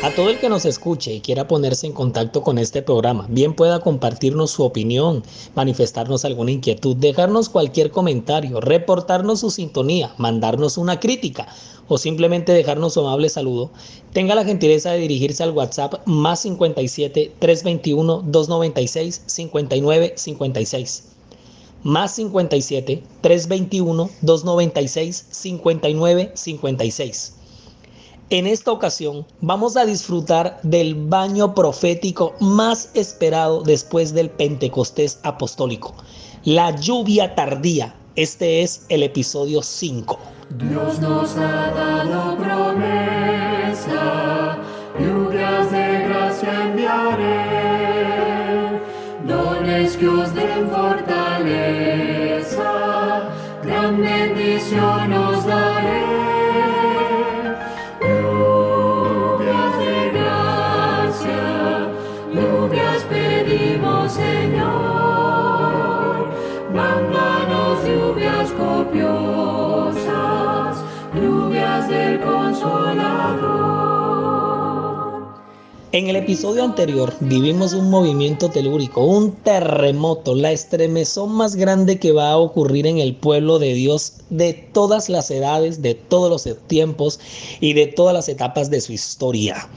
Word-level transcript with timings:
A 0.00 0.14
todo 0.14 0.30
el 0.30 0.38
que 0.38 0.48
nos 0.48 0.64
escuche 0.64 1.12
y 1.12 1.20
quiera 1.20 1.48
ponerse 1.48 1.84
en 1.84 1.92
contacto 1.92 2.42
con 2.44 2.58
este 2.58 2.82
programa, 2.82 3.26
bien 3.28 3.52
pueda 3.52 3.80
compartirnos 3.80 4.52
su 4.52 4.62
opinión, 4.62 5.24
manifestarnos 5.56 6.24
alguna 6.24 6.52
inquietud, 6.52 6.94
dejarnos 6.94 7.48
cualquier 7.48 7.90
comentario, 7.90 8.60
reportarnos 8.60 9.40
su 9.40 9.50
sintonía, 9.50 10.14
mandarnos 10.16 10.78
una 10.78 11.00
crítica 11.00 11.48
o 11.88 11.98
simplemente 11.98 12.52
dejarnos 12.52 12.94
su 12.94 13.00
amable 13.00 13.28
saludo, 13.28 13.72
tenga 14.12 14.36
la 14.36 14.44
gentileza 14.44 14.92
de 14.92 15.00
dirigirse 15.00 15.42
al 15.42 15.50
WhatsApp 15.50 16.06
más 16.06 16.42
57 16.42 17.32
321 17.36 18.22
296 18.24 19.22
59 19.26 20.12
56 20.16 21.04
más 21.82 22.14
57 22.14 23.02
321 23.20 24.10
296 24.22 25.26
59 25.28 26.32
56 26.34 27.37
en 28.30 28.46
esta 28.46 28.72
ocasión 28.72 29.26
vamos 29.40 29.76
a 29.76 29.84
disfrutar 29.84 30.58
del 30.62 30.94
baño 30.94 31.54
profético 31.54 32.34
más 32.40 32.90
esperado 32.94 33.62
después 33.62 34.12
del 34.12 34.30
Pentecostés 34.30 35.20
apostólico, 35.22 35.94
la 36.44 36.76
lluvia 36.76 37.34
tardía. 37.34 37.94
Este 38.16 38.62
es 38.62 38.84
el 38.88 39.02
episodio 39.02 39.62
5. 39.62 40.18
Dios 40.58 40.98
nos 41.00 41.36
ha 41.36 41.70
dado 41.70 42.36
promesa, 42.36 43.98
lluvias 44.98 45.70
de 45.70 46.08
gracia 46.08 46.64
enviaré, 46.64 48.80
dones 49.26 49.96
que 49.96 50.08
os 50.08 50.34
den 50.34 50.68
fortaleza, 50.70 52.62
gran 53.62 54.00
bendición 54.00 55.12
En 75.98 76.06
el 76.06 76.14
episodio 76.14 76.62
anterior 76.62 77.12
vivimos 77.18 77.72
un 77.72 77.90
movimiento 77.90 78.50
telúrico, 78.50 79.04
un 79.04 79.32
terremoto, 79.32 80.36
la 80.36 80.52
estremezón 80.52 81.32
más 81.32 81.56
grande 81.56 81.98
que 81.98 82.12
va 82.12 82.30
a 82.30 82.38
ocurrir 82.38 82.86
en 82.86 82.98
el 82.98 83.16
pueblo 83.16 83.58
de 83.58 83.74
Dios 83.74 84.18
de 84.30 84.52
todas 84.52 85.08
las 85.08 85.28
edades, 85.32 85.82
de 85.82 85.96
todos 85.96 86.30
los 86.30 86.56
tiempos 86.68 87.18
y 87.58 87.72
de 87.72 87.88
todas 87.88 88.14
las 88.14 88.28
etapas 88.28 88.70
de 88.70 88.80
su 88.80 88.92
historia 88.92 89.68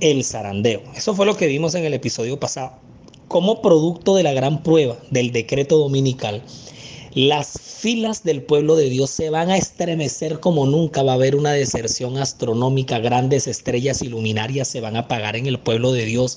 el 0.00 0.24
zarandeo. 0.24 0.80
Eso 0.96 1.14
fue 1.14 1.26
lo 1.26 1.36
que 1.36 1.46
vimos 1.46 1.74
en 1.74 1.84
el 1.84 1.92
episodio 1.92 2.40
pasado 2.40 2.72
como 3.28 3.60
producto 3.60 4.14
de 4.14 4.22
la 4.22 4.32
gran 4.32 4.62
prueba 4.62 4.96
del 5.10 5.30
decreto 5.30 5.76
dominical, 5.76 6.42
las 7.16 7.58
filas 7.58 8.24
del 8.24 8.42
pueblo 8.42 8.76
de 8.76 8.90
Dios 8.90 9.08
se 9.08 9.30
van 9.30 9.48
a 9.48 9.56
estremecer 9.56 10.38
como 10.38 10.66
nunca. 10.66 11.02
Va 11.02 11.12
a 11.12 11.14
haber 11.14 11.34
una 11.34 11.52
deserción 11.52 12.18
astronómica, 12.18 12.98
grandes 12.98 13.46
estrellas 13.46 14.02
iluminarias 14.02 14.68
se 14.68 14.82
van 14.82 14.96
a 14.96 15.00
apagar 15.00 15.34
en 15.34 15.46
el 15.46 15.58
pueblo 15.58 15.92
de 15.92 16.04
Dios. 16.04 16.36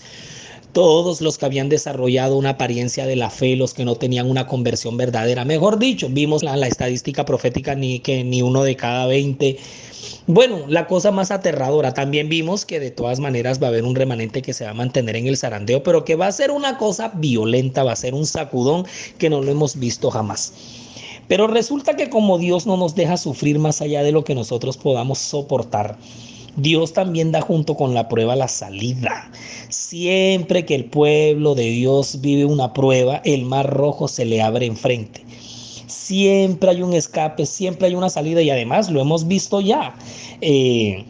Todos 0.73 1.21
los 1.21 1.37
que 1.37 1.45
habían 1.45 1.69
desarrollado 1.69 2.37
una 2.37 2.51
apariencia 2.51 3.05
de 3.05 3.15
la 3.15 3.29
fe, 3.29 3.55
los 3.55 3.73
que 3.73 3.85
no 3.85 3.95
tenían 3.95 4.29
una 4.29 4.47
conversión 4.47 4.97
verdadera, 4.97 5.45
mejor 5.45 5.79
dicho, 5.79 6.07
vimos 6.09 6.43
la, 6.43 6.55
la 6.57 6.67
estadística 6.67 7.25
profética 7.25 7.75
ni 7.75 7.99
que 7.99 8.23
ni 8.23 8.41
uno 8.41 8.63
de 8.63 8.75
cada 8.75 9.07
20 9.07 9.57
bueno, 10.27 10.65
la 10.67 10.85
cosa 10.85 11.11
más 11.11 11.31
aterradora, 11.31 11.93
también 11.93 12.29
vimos 12.29 12.65
que 12.65 12.79
de 12.79 12.91
todas 12.91 13.19
maneras 13.19 13.61
va 13.61 13.65
a 13.65 13.69
haber 13.69 13.83
un 13.83 13.95
remanente 13.95 14.41
que 14.41 14.53
se 14.53 14.63
va 14.63 14.71
a 14.71 14.75
mantener 14.75 15.15
en 15.15 15.25
el 15.25 15.37
zarandeo, 15.37 15.81
pero 15.81 16.05
que 16.05 16.15
va 16.15 16.27
a 16.27 16.31
ser 16.31 16.51
una 16.51 16.77
cosa 16.77 17.11
violenta, 17.15 17.83
va 17.83 17.93
a 17.93 17.95
ser 17.95 18.13
un 18.13 18.27
sacudón 18.27 18.85
que 19.17 19.29
no 19.29 19.41
lo 19.41 19.51
hemos 19.51 19.77
visto 19.77 20.11
jamás. 20.11 20.53
Pero 21.27 21.47
resulta 21.47 21.95
que 21.95 22.09
como 22.09 22.37
Dios 22.37 22.65
no 22.65 22.77
nos 22.77 22.95
deja 22.95 23.17
sufrir 23.17 23.59
más 23.59 23.81
allá 23.81 24.03
de 24.03 24.11
lo 24.11 24.23
que 24.23 24.35
nosotros 24.35 24.77
podamos 24.77 25.19
soportar, 25.19 25.97
Dios 26.55 26.93
también 26.93 27.31
da 27.31 27.41
junto 27.41 27.75
con 27.75 27.93
la 27.93 28.07
prueba 28.07 28.35
la 28.35 28.47
salida. 28.47 29.31
Siempre 29.69 30.65
que 30.65 30.75
el 30.75 30.85
pueblo 30.85 31.55
de 31.55 31.69
Dios 31.69 32.21
vive 32.21 32.45
una 32.45 32.73
prueba, 32.73 33.21
el 33.25 33.45
mar 33.45 33.69
rojo 33.69 34.07
se 34.07 34.25
le 34.25 34.41
abre 34.41 34.65
enfrente 34.65 35.25
siempre 36.09 36.71
hay 36.71 36.81
un 36.81 36.93
escape, 36.93 37.45
siempre 37.45 37.87
hay 37.87 37.93
una 37.93 38.09
salida 38.09 38.41
y 38.41 38.49
además 38.49 38.89
lo 38.89 38.99
hemos 38.99 39.27
visto 39.27 39.61
ya. 39.61 39.93
Eh, 40.41 41.05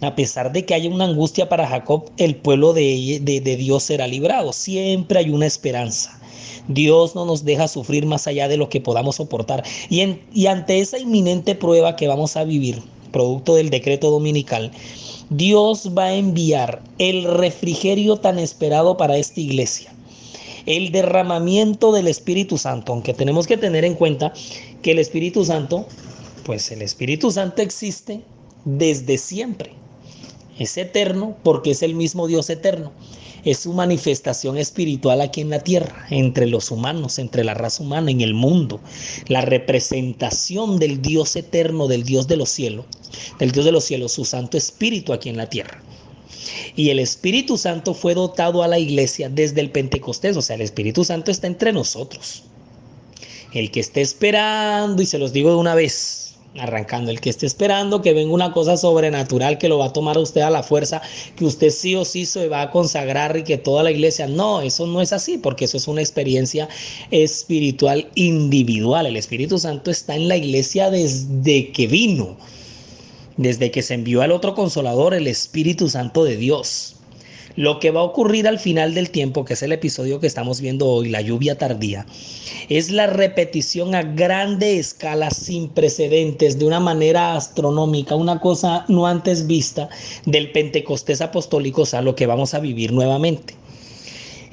a 0.00 0.14
pesar 0.14 0.52
de 0.52 0.64
que 0.64 0.74
haya 0.74 0.88
una 0.88 1.06
angustia 1.06 1.48
para 1.48 1.66
Jacob, 1.66 2.10
el 2.18 2.36
pueblo 2.36 2.72
de, 2.72 3.20
Dios 3.58 3.82
será 3.82 4.06
librado. 4.06 4.52
Siempre 4.52 5.18
hay 5.18 5.30
una 5.30 5.46
esperanza. 5.46 6.20
Dios 6.68 7.16
no 7.16 7.24
nos 7.24 7.44
deja 7.44 7.66
sufrir 7.66 8.06
más 8.06 8.28
allá 8.28 8.46
de 8.46 8.56
lo 8.56 8.68
que 8.68 8.80
podamos 8.80 9.16
soportar. 9.16 9.64
Y, 9.90 10.20
y 10.32 10.46
ante 10.46 10.78
esa 10.78 10.98
inminente 10.98 11.56
prueba 11.56 11.96
que 11.96 12.06
vamos 12.06 12.36
a 12.36 12.44
vivir, 12.44 12.80
producto 13.08 13.54
del 13.54 13.70
decreto 13.70 14.10
dominical, 14.10 14.72
Dios 15.30 15.90
va 15.96 16.04
a 16.04 16.14
enviar 16.14 16.82
el 16.98 17.24
refrigerio 17.24 18.16
tan 18.16 18.38
esperado 18.38 18.96
para 18.96 19.16
esta 19.16 19.40
iglesia 19.40 19.92
el 20.68 20.92
derramamiento 20.92 21.92
del 21.92 22.08
Espíritu 22.08 22.58
Santo, 22.58 22.92
aunque 22.92 23.14
tenemos 23.14 23.46
que 23.46 23.56
tener 23.56 23.86
en 23.86 23.94
cuenta 23.94 24.34
que 24.82 24.90
el 24.90 24.98
Espíritu 24.98 25.42
Santo, 25.46 25.86
pues 26.44 26.70
el 26.70 26.82
Espíritu 26.82 27.30
Santo 27.30 27.62
existe 27.62 28.20
desde 28.66 29.16
siempre. 29.16 29.72
Es 30.58 30.76
eterno 30.76 31.38
porque 31.42 31.70
es 31.70 31.82
el 31.82 31.94
mismo 31.94 32.26
Dios 32.26 32.50
eterno. 32.50 32.92
Es 33.48 33.60
su 33.60 33.72
manifestación 33.72 34.58
espiritual 34.58 35.22
aquí 35.22 35.40
en 35.40 35.48
la 35.48 35.60
tierra, 35.60 36.06
entre 36.10 36.46
los 36.46 36.70
humanos, 36.70 37.18
entre 37.18 37.44
la 37.44 37.54
raza 37.54 37.82
humana, 37.82 38.10
en 38.10 38.20
el 38.20 38.34
mundo. 38.34 38.78
La 39.26 39.40
representación 39.40 40.78
del 40.78 41.00
Dios 41.00 41.34
eterno, 41.34 41.88
del 41.88 42.02
Dios 42.02 42.28
de 42.28 42.36
los 42.36 42.50
cielos, 42.50 42.84
del 43.38 43.52
Dios 43.52 43.64
de 43.64 43.72
los 43.72 43.84
cielos, 43.84 44.12
su 44.12 44.26
Santo 44.26 44.58
Espíritu 44.58 45.14
aquí 45.14 45.30
en 45.30 45.38
la 45.38 45.48
tierra. 45.48 45.82
Y 46.76 46.90
el 46.90 46.98
Espíritu 46.98 47.56
Santo 47.56 47.94
fue 47.94 48.12
dotado 48.12 48.62
a 48.62 48.68
la 48.68 48.78
iglesia 48.78 49.30
desde 49.30 49.62
el 49.62 49.70
Pentecostés, 49.70 50.36
o 50.36 50.42
sea, 50.42 50.56
el 50.56 50.62
Espíritu 50.62 51.02
Santo 51.02 51.30
está 51.30 51.46
entre 51.46 51.72
nosotros. 51.72 52.42
El 53.54 53.70
que 53.70 53.80
esté 53.80 54.02
esperando, 54.02 55.00
y 55.00 55.06
se 55.06 55.16
los 55.16 55.32
digo 55.32 55.48
de 55.48 55.56
una 55.56 55.74
vez, 55.74 56.17
arrancando, 56.60 57.10
el 57.10 57.20
que 57.20 57.30
esté 57.30 57.46
esperando 57.46 58.02
que 58.02 58.12
venga 58.12 58.32
una 58.32 58.52
cosa 58.52 58.76
sobrenatural 58.76 59.58
que 59.58 59.68
lo 59.68 59.78
va 59.78 59.86
a 59.86 59.92
tomar 59.92 60.16
a 60.16 60.20
usted 60.20 60.40
a 60.42 60.50
la 60.50 60.62
fuerza, 60.62 61.02
que 61.36 61.44
usted 61.44 61.70
sí 61.70 61.94
o 61.94 62.04
sí 62.04 62.26
se 62.26 62.48
va 62.48 62.62
a 62.62 62.70
consagrar 62.70 63.36
y 63.36 63.44
que 63.44 63.58
toda 63.58 63.82
la 63.82 63.90
iglesia, 63.90 64.26
no, 64.26 64.60
eso 64.60 64.86
no 64.86 65.00
es 65.00 65.12
así, 65.12 65.38
porque 65.38 65.64
eso 65.64 65.76
es 65.76 65.88
una 65.88 66.00
experiencia 66.00 66.68
espiritual 67.10 68.08
individual. 68.14 69.06
El 69.06 69.16
Espíritu 69.16 69.58
Santo 69.58 69.90
está 69.90 70.14
en 70.14 70.28
la 70.28 70.36
iglesia 70.36 70.90
desde 70.90 71.72
que 71.72 71.86
vino 71.86 72.36
desde 73.38 73.70
que 73.70 73.82
se 73.82 73.94
envió 73.94 74.20
al 74.20 74.32
otro 74.32 74.54
consolador, 74.54 75.14
el 75.14 75.28
Espíritu 75.28 75.88
Santo 75.88 76.24
de 76.24 76.36
Dios. 76.36 76.97
Lo 77.58 77.80
que 77.80 77.90
va 77.90 78.02
a 78.02 78.04
ocurrir 78.04 78.46
al 78.46 78.60
final 78.60 78.94
del 78.94 79.10
tiempo, 79.10 79.44
que 79.44 79.54
es 79.54 79.64
el 79.64 79.72
episodio 79.72 80.20
que 80.20 80.28
estamos 80.28 80.60
viendo 80.60 80.86
hoy, 80.86 81.08
la 81.08 81.22
lluvia 81.22 81.58
tardía, 81.58 82.06
es 82.68 82.92
la 82.92 83.08
repetición 83.08 83.96
a 83.96 84.04
grande 84.04 84.78
escala, 84.78 85.32
sin 85.32 85.68
precedentes, 85.68 86.60
de 86.60 86.66
una 86.66 86.78
manera 86.78 87.34
astronómica, 87.34 88.14
una 88.14 88.38
cosa 88.38 88.84
no 88.86 89.08
antes 89.08 89.48
vista 89.48 89.88
del 90.24 90.52
Pentecostés 90.52 91.20
apostólico, 91.20 91.82
o 91.82 91.86
sea, 91.86 92.00
lo 92.00 92.14
que 92.14 92.26
vamos 92.26 92.54
a 92.54 92.60
vivir 92.60 92.92
nuevamente. 92.92 93.54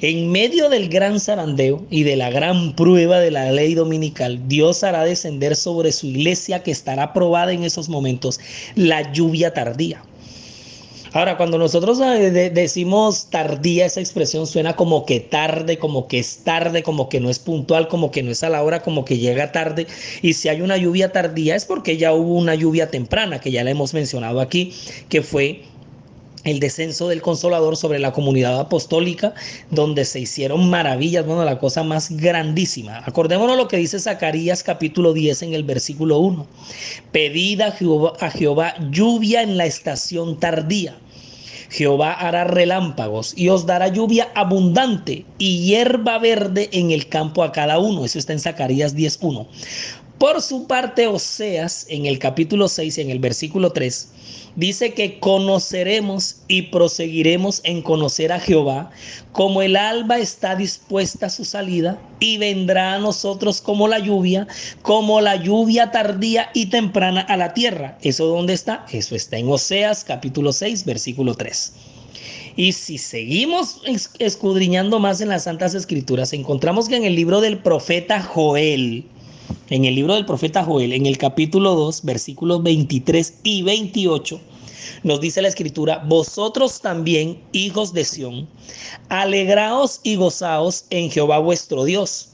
En 0.00 0.32
medio 0.32 0.68
del 0.68 0.88
gran 0.88 1.20
zarandeo 1.20 1.86
y 1.88 2.02
de 2.02 2.16
la 2.16 2.30
gran 2.30 2.74
prueba 2.74 3.20
de 3.20 3.30
la 3.30 3.52
ley 3.52 3.74
dominical, 3.74 4.48
Dios 4.48 4.82
hará 4.82 5.04
descender 5.04 5.54
sobre 5.54 5.92
su 5.92 6.08
iglesia 6.08 6.64
que 6.64 6.72
estará 6.72 7.12
probada 7.12 7.52
en 7.52 7.62
esos 7.62 7.88
momentos 7.88 8.40
la 8.74 9.12
lluvia 9.12 9.54
tardía. 9.54 10.02
Ahora, 11.12 11.36
cuando 11.36 11.58
nosotros 11.58 12.00
eh, 12.00 12.50
decimos 12.52 13.30
tardía, 13.30 13.86
esa 13.86 14.00
expresión 14.00 14.46
suena 14.46 14.76
como 14.76 15.06
que 15.06 15.20
tarde, 15.20 15.78
como 15.78 16.08
que 16.08 16.18
es 16.18 16.38
tarde, 16.44 16.82
como 16.82 17.08
que 17.08 17.20
no 17.20 17.30
es 17.30 17.38
puntual, 17.38 17.88
como 17.88 18.10
que 18.10 18.22
no 18.22 18.30
es 18.30 18.42
a 18.42 18.48
la 18.48 18.62
hora, 18.62 18.82
como 18.82 19.04
que 19.04 19.18
llega 19.18 19.52
tarde. 19.52 19.86
Y 20.22 20.34
si 20.34 20.48
hay 20.48 20.60
una 20.60 20.76
lluvia 20.76 21.12
tardía 21.12 21.56
es 21.56 21.64
porque 21.64 21.96
ya 21.96 22.12
hubo 22.12 22.34
una 22.34 22.54
lluvia 22.54 22.90
temprana, 22.90 23.40
que 23.40 23.50
ya 23.50 23.64
la 23.64 23.70
hemos 23.70 23.94
mencionado 23.94 24.40
aquí, 24.40 24.74
que 25.08 25.22
fue 25.22 25.62
el 26.46 26.60
descenso 26.60 27.08
del 27.08 27.20
consolador 27.22 27.76
sobre 27.76 27.98
la 27.98 28.12
comunidad 28.12 28.58
apostólica, 28.58 29.34
donde 29.70 30.04
se 30.04 30.20
hicieron 30.20 30.70
maravillas, 30.70 31.26
bueno, 31.26 31.44
la 31.44 31.58
cosa 31.58 31.82
más 31.82 32.10
grandísima. 32.10 33.02
Acordémonos 33.04 33.56
lo 33.56 33.68
que 33.68 33.76
dice 33.76 33.98
Zacarías 33.98 34.62
capítulo 34.62 35.12
10 35.12 35.42
en 35.42 35.54
el 35.54 35.64
versículo 35.64 36.18
1. 36.18 36.46
Pedid 37.12 37.60
a 37.60 37.72
Jehová, 37.72 38.74
lluvia 38.90 39.42
en 39.42 39.56
la 39.56 39.66
estación 39.66 40.38
tardía. 40.38 40.96
Jehová 41.68 42.12
hará 42.12 42.44
relámpagos 42.44 43.34
y 43.36 43.48
os 43.48 43.66
dará 43.66 43.88
lluvia 43.88 44.28
abundante 44.36 45.26
y 45.38 45.66
hierba 45.66 46.18
verde 46.18 46.68
en 46.70 46.92
el 46.92 47.08
campo 47.08 47.42
a 47.42 47.50
cada 47.50 47.80
uno. 47.80 48.04
Eso 48.04 48.20
está 48.20 48.32
en 48.32 48.38
Zacarías 48.38 48.94
10.1. 48.94 49.48
Por 50.18 50.40
su 50.40 50.66
parte, 50.66 51.08
Oseas, 51.08 51.86
en 51.90 52.06
el 52.06 52.18
capítulo 52.18 52.68
6, 52.68 52.98
en 52.98 53.10
el 53.10 53.18
versículo 53.18 53.72
3, 53.72 54.08
dice 54.56 54.94
que 54.94 55.20
conoceremos 55.20 56.36
y 56.48 56.62
proseguiremos 56.62 57.60
en 57.64 57.82
conocer 57.82 58.32
a 58.32 58.40
Jehová, 58.40 58.90
como 59.32 59.62
el 59.62 59.76
alba 59.76 60.18
está 60.18 60.56
dispuesta 60.56 61.26
a 61.26 61.30
su 61.30 61.44
salida, 61.44 62.00
y 62.18 62.38
vendrá 62.38 62.94
a 62.94 62.98
nosotros 62.98 63.60
como 63.60 63.86
la 63.86 63.98
lluvia, 63.98 64.48
como 64.82 65.20
la 65.20 65.36
lluvia 65.36 65.90
tardía 65.90 66.50
y 66.54 66.66
temprana 66.66 67.20
a 67.20 67.36
la 67.36 67.54
tierra. 67.54 67.98
¿Eso 68.02 68.26
dónde 68.26 68.54
está? 68.54 68.86
Eso 68.90 69.14
está 69.14 69.36
en 69.36 69.48
Oseas 69.48 70.02
capítulo 70.02 70.52
6, 70.52 70.84
versículo 70.84 71.34
3. 71.34 71.72
Y 72.56 72.72
si 72.72 72.96
seguimos 72.96 73.82
escudriñando 74.18 74.98
más 74.98 75.20
en 75.20 75.28
las 75.28 75.44
Santas 75.44 75.74
Escrituras, 75.74 76.32
encontramos 76.32 76.88
que 76.88 76.96
en 76.96 77.04
el 77.04 77.14
libro 77.14 77.42
del 77.42 77.58
profeta 77.58 78.22
Joel, 78.22 79.04
en 79.70 79.84
el 79.84 79.94
libro 79.94 80.14
del 80.14 80.26
profeta 80.26 80.64
Joel, 80.64 80.92
en 80.92 81.06
el 81.06 81.18
capítulo 81.18 81.74
2, 81.74 82.04
versículos 82.04 82.62
23 82.62 83.40
y 83.42 83.62
28, 83.62 84.40
nos 85.02 85.20
dice 85.20 85.42
la 85.42 85.48
escritura, 85.48 86.04
vosotros 86.06 86.80
también, 86.80 87.42
hijos 87.52 87.92
de 87.92 88.04
Sión, 88.04 88.48
alegraos 89.08 90.00
y 90.02 90.16
gozaos 90.16 90.84
en 90.90 91.10
Jehová 91.10 91.38
vuestro 91.38 91.84
Dios, 91.84 92.30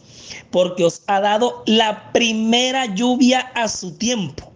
porque 0.51 0.85
os 0.85 1.03
ha 1.07 1.21
dado 1.21 1.63
la 1.67 2.13
primera 2.13 2.95
lluvia 2.95 3.41
a 3.55 3.69
su 3.69 3.93
tiempo, 3.93 4.51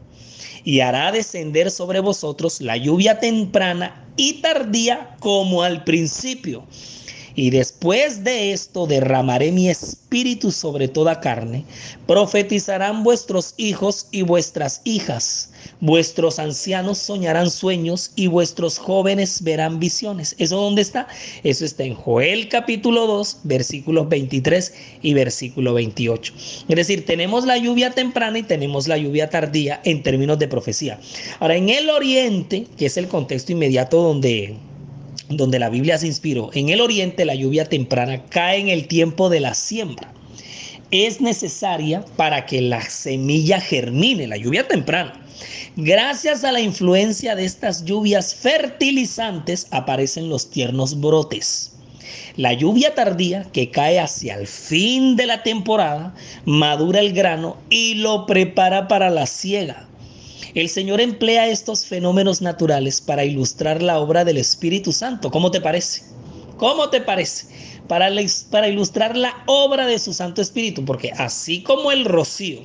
y 0.64 0.80
hará 0.80 1.12
descender 1.12 1.70
sobre 1.70 2.00
vosotros 2.00 2.60
la 2.60 2.76
lluvia 2.76 3.20
temprana 3.20 4.04
y 4.16 4.34
tardía 4.34 5.16
como 5.20 5.62
al 5.62 5.84
principio 5.84 6.64
y 7.36 7.50
después 7.50 8.24
de 8.24 8.52
esto 8.52 8.86
derramaré 8.86 9.52
mi 9.52 9.68
espíritu 9.68 10.50
sobre 10.50 10.88
toda 10.88 11.20
carne. 11.20 11.64
Profetizarán 12.06 13.04
vuestros 13.04 13.52
hijos 13.58 14.08
y 14.10 14.22
vuestras 14.22 14.80
hijas. 14.84 15.50
Vuestros 15.80 16.38
ancianos 16.38 16.96
soñarán 16.96 17.50
sueños 17.50 18.12
y 18.16 18.28
vuestros 18.28 18.78
jóvenes 18.78 19.42
verán 19.42 19.78
visiones. 19.78 20.34
¿Eso 20.38 20.56
dónde 20.56 20.80
está? 20.80 21.08
Eso 21.44 21.66
está 21.66 21.84
en 21.84 21.94
Joel 21.94 22.48
capítulo 22.48 23.06
2, 23.06 23.40
versículos 23.44 24.08
23 24.08 24.72
y 25.02 25.12
versículo 25.12 25.74
28. 25.74 26.32
Es 26.68 26.76
decir, 26.76 27.04
tenemos 27.04 27.44
la 27.44 27.58
lluvia 27.58 27.90
temprana 27.90 28.38
y 28.38 28.44
tenemos 28.44 28.88
la 28.88 28.96
lluvia 28.96 29.28
tardía 29.28 29.82
en 29.84 30.02
términos 30.02 30.38
de 30.38 30.48
profecía. 30.48 30.98
Ahora, 31.40 31.56
en 31.56 31.68
el 31.68 31.90
oriente, 31.90 32.66
que 32.78 32.86
es 32.86 32.96
el 32.96 33.08
contexto 33.08 33.52
inmediato 33.52 34.00
donde 34.00 34.56
donde 35.28 35.58
la 35.58 35.70
Biblia 35.70 35.98
se 35.98 36.06
inspiró. 36.06 36.50
En 36.54 36.68
el 36.68 36.80
oriente 36.80 37.24
la 37.24 37.34
lluvia 37.34 37.64
temprana 37.64 38.24
cae 38.26 38.60
en 38.60 38.68
el 38.68 38.86
tiempo 38.86 39.28
de 39.28 39.40
la 39.40 39.54
siembra. 39.54 40.12
Es 40.90 41.20
necesaria 41.20 42.04
para 42.16 42.46
que 42.46 42.60
la 42.60 42.80
semilla 42.82 43.60
germine, 43.60 44.26
la 44.26 44.36
lluvia 44.36 44.68
temprana. 44.68 45.12
Gracias 45.76 46.44
a 46.44 46.52
la 46.52 46.60
influencia 46.60 47.34
de 47.34 47.44
estas 47.44 47.84
lluvias 47.84 48.34
fertilizantes 48.34 49.66
aparecen 49.72 50.28
los 50.28 50.48
tiernos 50.48 50.98
brotes. 51.00 51.72
La 52.36 52.52
lluvia 52.52 52.94
tardía 52.94 53.44
que 53.52 53.70
cae 53.70 53.98
hacia 53.98 54.34
el 54.36 54.46
fin 54.46 55.16
de 55.16 55.26
la 55.26 55.42
temporada 55.42 56.14
madura 56.44 57.00
el 57.00 57.12
grano 57.12 57.56
y 57.68 57.94
lo 57.94 58.26
prepara 58.26 58.88
para 58.88 59.10
la 59.10 59.26
siega. 59.26 59.85
El 60.56 60.70
Señor 60.70 61.02
emplea 61.02 61.48
estos 61.48 61.84
fenómenos 61.84 62.40
naturales 62.40 63.02
para 63.02 63.26
ilustrar 63.26 63.82
la 63.82 63.98
obra 63.98 64.24
del 64.24 64.38
Espíritu 64.38 64.90
Santo. 64.90 65.30
¿Cómo 65.30 65.50
te 65.50 65.60
parece? 65.60 66.02
¿Cómo 66.56 66.88
te 66.88 67.02
parece? 67.02 67.48
Para, 67.86 68.08
para 68.50 68.66
ilustrar 68.66 69.18
la 69.18 69.34
obra 69.44 69.84
de 69.84 69.98
su 69.98 70.14
Santo 70.14 70.40
Espíritu, 70.40 70.82
porque 70.82 71.12
así 71.12 71.62
como 71.62 71.92
el 71.92 72.06
rocío 72.06 72.62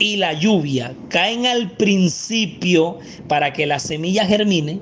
y 0.00 0.16
la 0.16 0.32
lluvia 0.32 0.96
caen 1.10 1.46
al 1.46 1.70
principio 1.72 2.98
para 3.28 3.52
que 3.52 3.66
la 3.66 3.78
semilla 3.78 4.24
germine 4.26 4.80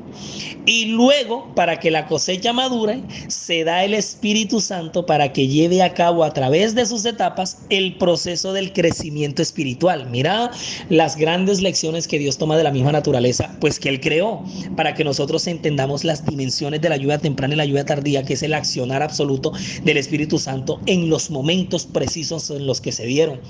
y 0.64 0.84
luego 0.84 1.50
para 1.54 1.80
que 1.80 1.90
la 1.90 2.06
cosecha 2.06 2.52
madure, 2.52 3.00
se 3.28 3.64
da 3.64 3.84
el 3.84 3.94
Espíritu 3.94 4.60
Santo 4.60 5.06
para 5.06 5.32
que 5.32 5.48
lleve 5.48 5.82
a 5.82 5.94
cabo 5.94 6.24
a 6.24 6.34
través 6.34 6.74
de 6.74 6.84
sus 6.84 7.06
etapas 7.06 7.62
el 7.70 7.96
proceso 7.96 8.52
del 8.52 8.74
crecimiento 8.74 9.40
espiritual. 9.40 10.10
Mira 10.10 10.50
las 10.90 11.16
grandes 11.16 11.62
lecciones 11.62 12.06
que 12.06 12.18
Dios 12.18 12.36
toma 12.36 12.58
de 12.58 12.64
la 12.64 12.70
misma 12.70 12.92
naturaleza, 12.92 13.56
pues 13.60 13.80
que 13.80 13.88
Él 13.88 14.00
creó, 14.00 14.44
para 14.76 14.94
que 14.94 15.04
nosotros 15.04 15.46
entendamos 15.46 16.04
las 16.04 16.24
dimensiones 16.26 16.82
de 16.82 16.90
la 16.90 16.98
lluvia 16.98 17.18
temprana 17.18 17.54
y 17.54 17.56
la 17.56 17.64
lluvia 17.64 17.86
tardía, 17.86 18.24
que 18.24 18.34
es 18.34 18.42
el 18.42 18.52
accionar 18.52 19.02
absoluto 19.02 19.52
del 19.84 19.96
Espíritu 19.96 20.38
Santo 20.38 20.80
en 20.86 21.08
los 21.08 21.30
momentos 21.30 21.86
precisos 21.86 22.50
en 22.50 22.66
los 22.66 22.82
que 22.82 22.92
se 22.92 23.06
dieron. 23.06 23.40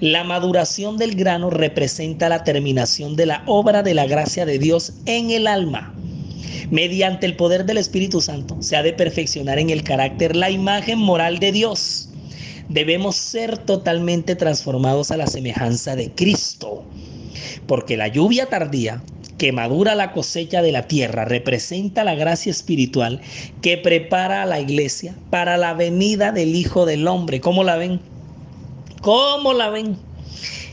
La 0.00 0.22
maduración 0.22 0.97
del 0.98 1.14
grano 1.14 1.50
representa 1.50 2.28
la 2.28 2.44
terminación 2.44 3.16
de 3.16 3.26
la 3.26 3.42
obra 3.46 3.82
de 3.82 3.94
la 3.94 4.06
gracia 4.06 4.44
de 4.44 4.58
Dios 4.58 4.94
en 5.06 5.30
el 5.30 5.46
alma. 5.46 5.94
Mediante 6.70 7.24
el 7.24 7.36
poder 7.36 7.64
del 7.64 7.78
Espíritu 7.78 8.20
Santo 8.20 8.56
se 8.60 8.76
ha 8.76 8.82
de 8.82 8.92
perfeccionar 8.92 9.58
en 9.58 9.70
el 9.70 9.82
carácter 9.82 10.36
la 10.36 10.50
imagen 10.50 10.98
moral 10.98 11.38
de 11.38 11.52
Dios. 11.52 12.10
Debemos 12.68 13.16
ser 13.16 13.56
totalmente 13.56 14.36
transformados 14.36 15.10
a 15.10 15.16
la 15.16 15.26
semejanza 15.26 15.96
de 15.96 16.10
Cristo, 16.10 16.84
porque 17.66 17.96
la 17.96 18.08
lluvia 18.08 18.46
tardía 18.46 19.02
que 19.38 19.52
madura 19.52 19.94
la 19.94 20.12
cosecha 20.12 20.60
de 20.60 20.72
la 20.72 20.88
tierra 20.88 21.24
representa 21.24 22.04
la 22.04 22.16
gracia 22.16 22.50
espiritual 22.50 23.20
que 23.62 23.78
prepara 23.78 24.42
a 24.42 24.46
la 24.46 24.60
iglesia 24.60 25.14
para 25.30 25.56
la 25.56 25.72
venida 25.72 26.32
del 26.32 26.54
Hijo 26.54 26.84
del 26.84 27.06
Hombre. 27.06 27.40
¿Cómo 27.40 27.64
la 27.64 27.76
ven? 27.76 28.00
¿Cómo 29.00 29.54
la 29.54 29.70
ven? 29.70 30.07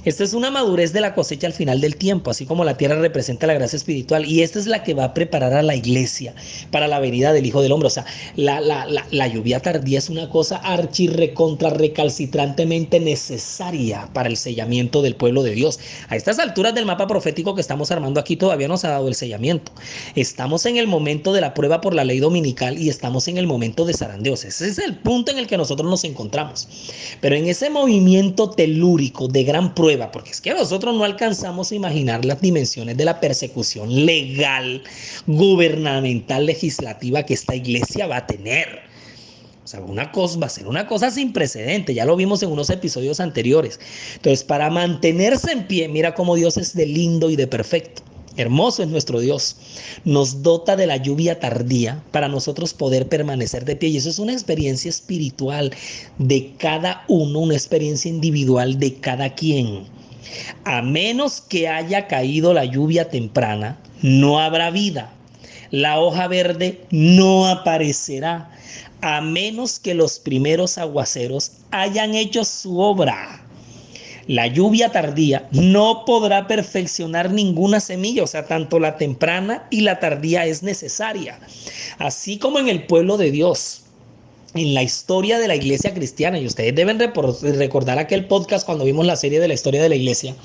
Esta 0.05 0.23
es 0.23 0.35
una 0.35 0.51
madurez 0.51 0.93
de 0.93 1.01
la 1.01 1.15
cosecha 1.15 1.47
al 1.47 1.53
final 1.53 1.81
del 1.81 1.95
tiempo, 1.95 2.29
así 2.29 2.45
como 2.45 2.63
la 2.63 2.77
tierra 2.77 2.95
representa 2.99 3.47
la 3.47 3.55
gracia 3.55 3.77
espiritual. 3.77 4.23
Y 4.23 4.43
esta 4.43 4.59
es 4.59 4.67
la 4.67 4.83
que 4.83 4.93
va 4.93 5.05
a 5.05 5.13
preparar 5.15 5.51
a 5.53 5.63
la 5.63 5.75
iglesia 5.75 6.35
para 6.69 6.87
la 6.87 6.99
venida 6.99 7.33
del 7.33 7.43
Hijo 7.43 7.63
del 7.63 7.71
Hombre. 7.71 7.87
O 7.87 7.89
sea, 7.89 8.05
la, 8.35 8.61
la, 8.61 8.85
la, 9.09 9.27
lluvia 9.27 9.61
tardía 9.61 9.97
es 9.97 10.11
una 10.11 10.29
cosa 10.29 10.57
archirrecontra 10.57 11.71
recalcitrantemente 11.71 12.99
necesaria 12.99 14.07
para 14.13 14.29
el 14.29 14.37
sellamiento 14.37 15.01
del 15.01 15.15
pueblo 15.15 15.41
de 15.41 15.55
Dios. 15.55 15.79
A 16.07 16.15
estas 16.15 16.37
alturas 16.37 16.75
del 16.75 16.85
mapa 16.85 17.07
profético 17.07 17.55
que 17.55 17.61
estamos 17.61 17.89
armando 17.89 18.19
aquí 18.19 18.35
todavía 18.35 18.67
no 18.67 18.77
se 18.77 18.85
ha 18.85 18.91
dado 18.91 19.07
el 19.07 19.15
sellamiento. 19.15 19.71
Estamos 20.13 20.67
en 20.67 20.77
el 20.77 20.85
momento 20.85 21.33
de 21.33 21.41
la 21.41 21.55
prueba 21.55 21.81
por 21.81 21.95
la 21.95 22.03
ley 22.03 22.19
dominical 22.19 22.77
y 22.77 22.89
estamos 22.89 23.27
en 23.27 23.39
el 23.39 23.47
momento 23.47 23.85
de 23.85 23.95
zarandeos. 23.95 24.45
Ese 24.45 24.67
es 24.67 24.77
el 24.77 24.97
punto 24.99 25.31
en 25.31 25.39
el 25.39 25.47
que 25.47 25.57
nosotros 25.57 25.89
nos 25.89 26.03
encontramos. 26.03 26.67
Pero 27.21 27.35
en 27.35 27.47
ese 27.47 27.71
movimiento 27.71 28.51
telúrico 28.51 29.27
de 29.27 29.43
gran 29.43 29.73
prueba, 29.73 29.94
porque 30.11 30.31
es 30.31 30.41
que 30.41 30.53
nosotros 30.53 30.95
no 30.95 31.03
alcanzamos 31.03 31.71
a 31.71 31.75
imaginar 31.75 32.25
las 32.25 32.41
dimensiones 32.41 32.97
de 32.97 33.05
la 33.05 33.19
persecución 33.19 34.05
legal, 34.05 34.83
gubernamental, 35.25 36.45
legislativa 36.45 37.23
que 37.23 37.33
esta 37.33 37.55
iglesia 37.55 38.07
va 38.07 38.17
a 38.17 38.27
tener. 38.27 38.81
O 39.63 39.67
sea, 39.67 39.79
una 39.79 40.11
cosa, 40.11 40.39
va 40.39 40.45
a 40.45 40.49
ser 40.49 40.67
una 40.67 40.85
cosa 40.85 41.09
sin 41.09 41.33
precedente, 41.33 41.93
ya 41.93 42.05
lo 42.05 42.15
vimos 42.15 42.43
en 42.43 42.51
unos 42.51 42.69
episodios 42.69 43.19
anteriores. 43.19 43.79
Entonces, 44.15 44.43
para 44.43 44.69
mantenerse 44.69 45.51
en 45.51 45.65
pie, 45.65 45.87
mira 45.87 46.13
cómo 46.13 46.35
Dios 46.35 46.57
es 46.57 46.75
de 46.75 46.85
lindo 46.85 47.29
y 47.31 47.35
de 47.35 47.47
perfecto. 47.47 48.03
Hermoso 48.37 48.83
es 48.83 48.89
nuestro 48.89 49.19
Dios. 49.19 49.55
Nos 50.03 50.43
dota 50.43 50.75
de 50.75 50.87
la 50.87 50.97
lluvia 50.97 51.39
tardía 51.39 52.03
para 52.11 52.27
nosotros 52.27 52.73
poder 52.73 53.07
permanecer 53.07 53.63
de 53.63 53.75
pie. 53.75 53.89
Y 53.89 53.97
eso 53.97 54.09
es 54.09 54.19
una 54.19 54.33
experiencia 54.33 54.89
espiritual 54.89 55.73
de 56.17 56.53
cada 56.57 57.05
uno, 57.07 57.39
una 57.39 57.53
experiencia 57.53 58.09
individual 58.09 58.77
de 58.77 58.95
cada 58.95 59.33
quien. 59.35 59.85
A 60.65 60.81
menos 60.81 61.41
que 61.41 61.69
haya 61.69 62.07
caído 62.07 62.53
la 62.53 62.65
lluvia 62.65 63.09
temprana, 63.09 63.79
no 64.01 64.39
habrá 64.39 64.69
vida. 64.69 65.13
La 65.71 65.99
hoja 65.99 66.27
verde 66.27 66.81
no 66.91 67.47
aparecerá, 67.47 68.51
a 69.01 69.21
menos 69.21 69.79
que 69.79 69.93
los 69.93 70.19
primeros 70.19 70.77
aguaceros 70.77 71.53
hayan 71.71 72.15
hecho 72.15 72.43
su 72.43 72.79
obra 72.79 73.44
la 74.27 74.47
lluvia 74.47 74.89
tardía 74.91 75.47
no 75.51 76.03
podrá 76.05 76.47
perfeccionar 76.47 77.31
ninguna 77.31 77.79
semilla, 77.79 78.23
o 78.23 78.27
sea, 78.27 78.47
tanto 78.47 78.79
la 78.79 78.97
temprana 78.97 79.67
y 79.69 79.81
la 79.81 79.99
tardía 79.99 80.45
es 80.45 80.63
necesaria. 80.63 81.39
Así 81.97 82.37
como 82.37 82.59
en 82.59 82.67
el 82.67 82.85
pueblo 82.85 83.17
de 83.17 83.31
Dios, 83.31 83.83
en 84.55 84.73
la 84.73 84.83
historia 84.83 85.37
de 85.37 85.47
la 85.47 85.55
iglesia 85.55 85.93
cristiana, 85.93 86.39
y 86.39 86.47
ustedes 86.47 86.73
deben 86.73 86.97
recordar 86.99 87.99
aquel 87.99 88.25
podcast 88.25 88.65
cuando 88.65 88.85
vimos 88.85 89.05
la 89.05 89.15
serie 89.15 89.39
de 89.39 89.47
la 89.47 89.53
historia 89.53 89.81
de 89.81 89.89
la 89.89 89.95
iglesia, 89.95 90.35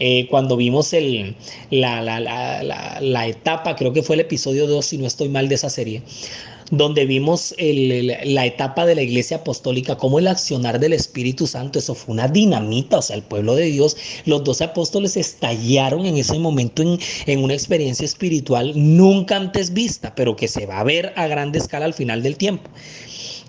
eh, 0.00 0.26
cuando 0.28 0.56
vimos 0.56 0.92
el, 0.92 1.36
la, 1.70 2.02
la, 2.02 2.18
la, 2.18 2.98
la, 3.00 3.26
etapa, 3.28 3.76
creo 3.76 3.92
que 3.92 4.02
fue 4.02 4.16
el 4.16 4.20
episodio 4.20 4.66
2, 4.66 4.84
si 4.84 4.98
no 4.98 5.06
estoy 5.06 5.28
mal 5.28 5.48
de 5.48 5.54
esa 5.54 5.70
serie, 5.70 6.02
donde 6.76 7.06
vimos 7.06 7.54
la 7.58 8.46
etapa 8.46 8.86
de 8.86 8.94
la 8.94 9.02
iglesia 9.02 9.38
apostólica, 9.38 9.96
como 9.96 10.18
el 10.18 10.28
accionar 10.28 10.78
del 10.80 10.92
Espíritu 10.92 11.46
Santo, 11.46 11.78
eso 11.78 11.94
fue 11.94 12.14
una 12.14 12.28
dinamita, 12.28 12.98
o 12.98 13.02
sea, 13.02 13.16
el 13.16 13.22
pueblo 13.22 13.54
de 13.54 13.66
Dios, 13.66 13.96
los 14.24 14.44
doce 14.44 14.64
apóstoles 14.64 15.16
estallaron 15.16 16.06
en 16.06 16.16
ese 16.16 16.38
momento 16.38 16.82
en, 16.82 16.98
en 17.26 17.42
una 17.42 17.54
experiencia 17.54 18.04
espiritual 18.04 18.72
nunca 18.74 19.36
antes 19.36 19.72
vista, 19.72 20.14
pero 20.14 20.36
que 20.36 20.48
se 20.48 20.66
va 20.66 20.80
a 20.80 20.84
ver 20.84 21.12
a 21.16 21.26
grande 21.26 21.58
escala 21.58 21.84
al 21.86 21.94
final 21.94 22.22
del 22.22 22.36
tiempo 22.36 22.70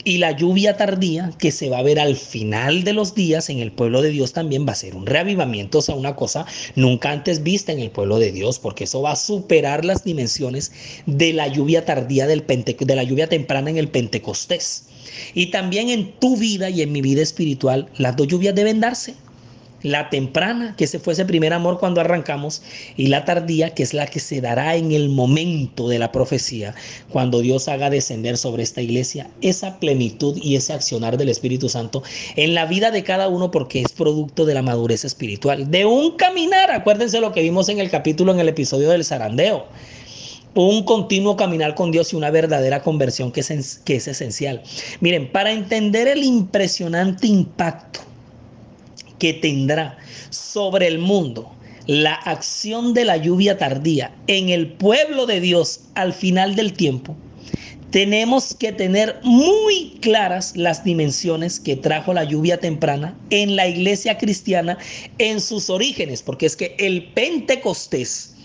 y 0.06 0.20
la 0.20 0.32
lluvia 0.32 0.78
tardía 0.78 1.32
que 1.40 1.52
se 1.52 1.68
va 1.68 1.80
a 1.80 1.84
ver 1.84 2.00
al 2.00 2.16
final 2.16 2.84
de 2.84 2.94
los 2.94 3.16
días 3.16 3.50
en 3.50 3.60
el 3.60 3.72
pueblo 3.72 4.04
de 4.04 4.12
Dios 4.12 4.34
también 4.34 4.66
va 4.66 4.72
a 4.72 4.76
ser 4.76 4.96
un 4.96 5.08
reavivamiento, 5.08 5.80
o 5.80 5.82
sea, 5.82 5.96
una 5.96 6.16
cosa 6.16 6.46
nunca 6.76 7.12
antes 7.12 7.42
vista 7.44 7.72
en 7.72 7.80
el 7.80 7.90
pueblo 7.90 8.20
de 8.20 8.32
Dios, 8.32 8.60
porque 8.60 8.84
eso 8.84 9.02
va 9.02 9.14
a 9.14 9.16
superar 9.18 9.84
las 9.84 10.04
dimensiones 10.04 10.72
de 11.08 11.34
la 11.34 11.48
lluvia 11.48 11.86
tardía 11.86 12.28
del 12.28 12.44
Pente, 12.44 12.78
de 12.80 12.96
la 12.96 13.04
lluvia 13.04 13.28
temprana 13.28 13.72
en 13.72 13.78
el 13.78 13.88
Pentecostés. 13.88 14.86
Y 15.34 15.48
también 15.48 15.90
en 15.90 16.12
tu 16.20 16.38
vida 16.38 16.70
y 16.70 16.84
en 16.84 16.92
mi 16.92 17.02
vida 17.02 17.24
espiritual, 17.24 17.90
las 17.98 18.16
dos 18.16 18.28
lluvias 18.28 18.54
deben 18.54 18.80
darse 18.80 19.16
la 19.86 20.10
temprana, 20.10 20.74
que 20.76 20.86
ese 20.86 20.98
fue 20.98 21.14
ese 21.14 21.26
primer 21.26 21.54
amor 21.54 21.78
cuando 21.80 22.02
arrancamos, 22.02 22.64
y 22.98 23.08
la 23.08 23.24
tardía, 23.24 23.76
que 23.76 23.84
es 23.84 23.94
la 23.94 24.08
que 24.08 24.20
se 24.20 24.42
dará 24.42 24.76
en 24.76 24.92
el 24.92 25.10
momento 25.10 25.88
de 25.88 26.00
la 26.00 26.12
profecía, 26.12 26.74
cuando 27.12 27.40
Dios 27.42 27.68
haga 27.68 27.92
descender 27.92 28.38
sobre 28.38 28.64
esta 28.64 28.82
iglesia 28.82 29.30
esa 29.42 29.80
plenitud 29.80 30.38
y 30.42 30.56
ese 30.56 30.74
accionar 30.74 31.18
del 31.18 31.30
Espíritu 31.30 31.70
Santo 31.70 32.02
en 32.36 32.56
la 32.56 32.66
vida 32.66 32.90
de 32.90 33.04
cada 33.04 33.28
uno, 33.28 33.52
porque 33.52 33.82
es 33.82 33.92
producto 33.92 34.46
de 34.46 34.56
la 34.56 34.64
madurez 34.64 35.06
espiritual, 35.06 35.70
de 35.70 35.86
un 35.86 36.18
caminar, 36.18 36.72
acuérdense 36.72 37.22
lo 37.22 37.32
que 37.32 37.44
vimos 37.44 37.70
en 37.70 37.80
el 37.80 37.92
capítulo, 37.92 38.34
en 38.34 38.40
el 38.40 38.50
episodio 38.50 38.90
del 38.90 39.06
zarandeo 39.06 39.68
un 40.56 40.84
continuo 40.84 41.36
caminar 41.36 41.76
con 41.76 41.92
Dios 41.92 42.14
y 42.14 42.16
una 42.16 42.32
verdadera 42.32 42.82
conversión 42.82 43.34
que 43.34 43.42
es, 43.42 43.82
que 43.84 43.98
es 43.98 44.08
esencial. 44.08 44.64
Miren, 45.02 45.30
para 45.30 45.52
entender 45.52 46.08
el 46.08 46.24
impresionante 46.24 47.28
impacto 47.28 48.05
que 49.20 49.34
tendrá 49.34 49.98
sobre 50.30 50.88
el 50.88 51.00
mundo 51.00 51.52
la 51.88 52.14
acción 52.14 52.94
de 52.94 53.06
la 53.06 53.18
lluvia 53.18 53.58
tardía 53.58 54.12
en 54.28 54.50
el 54.50 54.72
pueblo 54.72 55.26
de 55.26 55.40
Dios 55.40 55.82
al 55.94 56.14
final 56.14 56.56
del 56.56 56.74
tiempo, 56.74 57.16
tenemos 57.92 58.54
que 58.54 58.72
tener 58.72 59.20
muy 59.24 59.98
claras 60.02 60.58
las 60.58 60.84
dimensiones 60.84 61.60
que 61.60 61.76
trajo 61.76 62.14
la 62.14 62.24
lluvia 62.24 62.60
temprana 62.60 63.18
en 63.30 63.56
la 63.56 63.68
iglesia 63.68 64.18
cristiana 64.18 64.78
en 65.18 65.40
sus 65.40 65.70
orígenes, 65.70 66.22
porque 66.22 66.48
es 66.48 66.56
que 66.56 66.76
el 66.80 67.06
Pentecostés, 67.14 68.36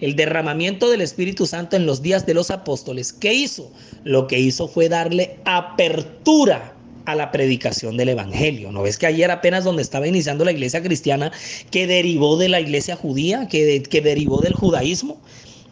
el 0.00 0.14
derramamiento 0.14 0.90
del 0.90 1.00
Espíritu 1.00 1.46
Santo 1.46 1.76
en 1.76 1.86
los 1.86 2.02
días 2.02 2.26
de 2.26 2.34
los 2.34 2.50
apóstoles, 2.50 3.12
¿qué 3.12 3.34
hizo? 3.34 3.72
Lo 4.04 4.26
que 4.26 4.38
hizo 4.38 4.68
fue 4.68 4.88
darle 4.88 5.38
apertura 5.44 6.76
a 7.04 7.14
la 7.14 7.30
predicación 7.32 7.96
del 7.96 8.10
Evangelio. 8.10 8.72
¿No 8.72 8.82
ves 8.82 8.98
que 8.98 9.06
ayer 9.06 9.30
apenas 9.30 9.64
donde 9.64 9.82
estaba 9.82 10.06
iniciando 10.06 10.44
la 10.44 10.52
iglesia 10.52 10.82
cristiana, 10.82 11.32
que 11.70 11.86
derivó 11.86 12.36
de 12.36 12.48
la 12.48 12.60
iglesia 12.60 12.96
judía, 12.96 13.48
que, 13.48 13.82
que 13.82 14.00
derivó 14.00 14.40
del 14.40 14.54
judaísmo? 14.54 15.20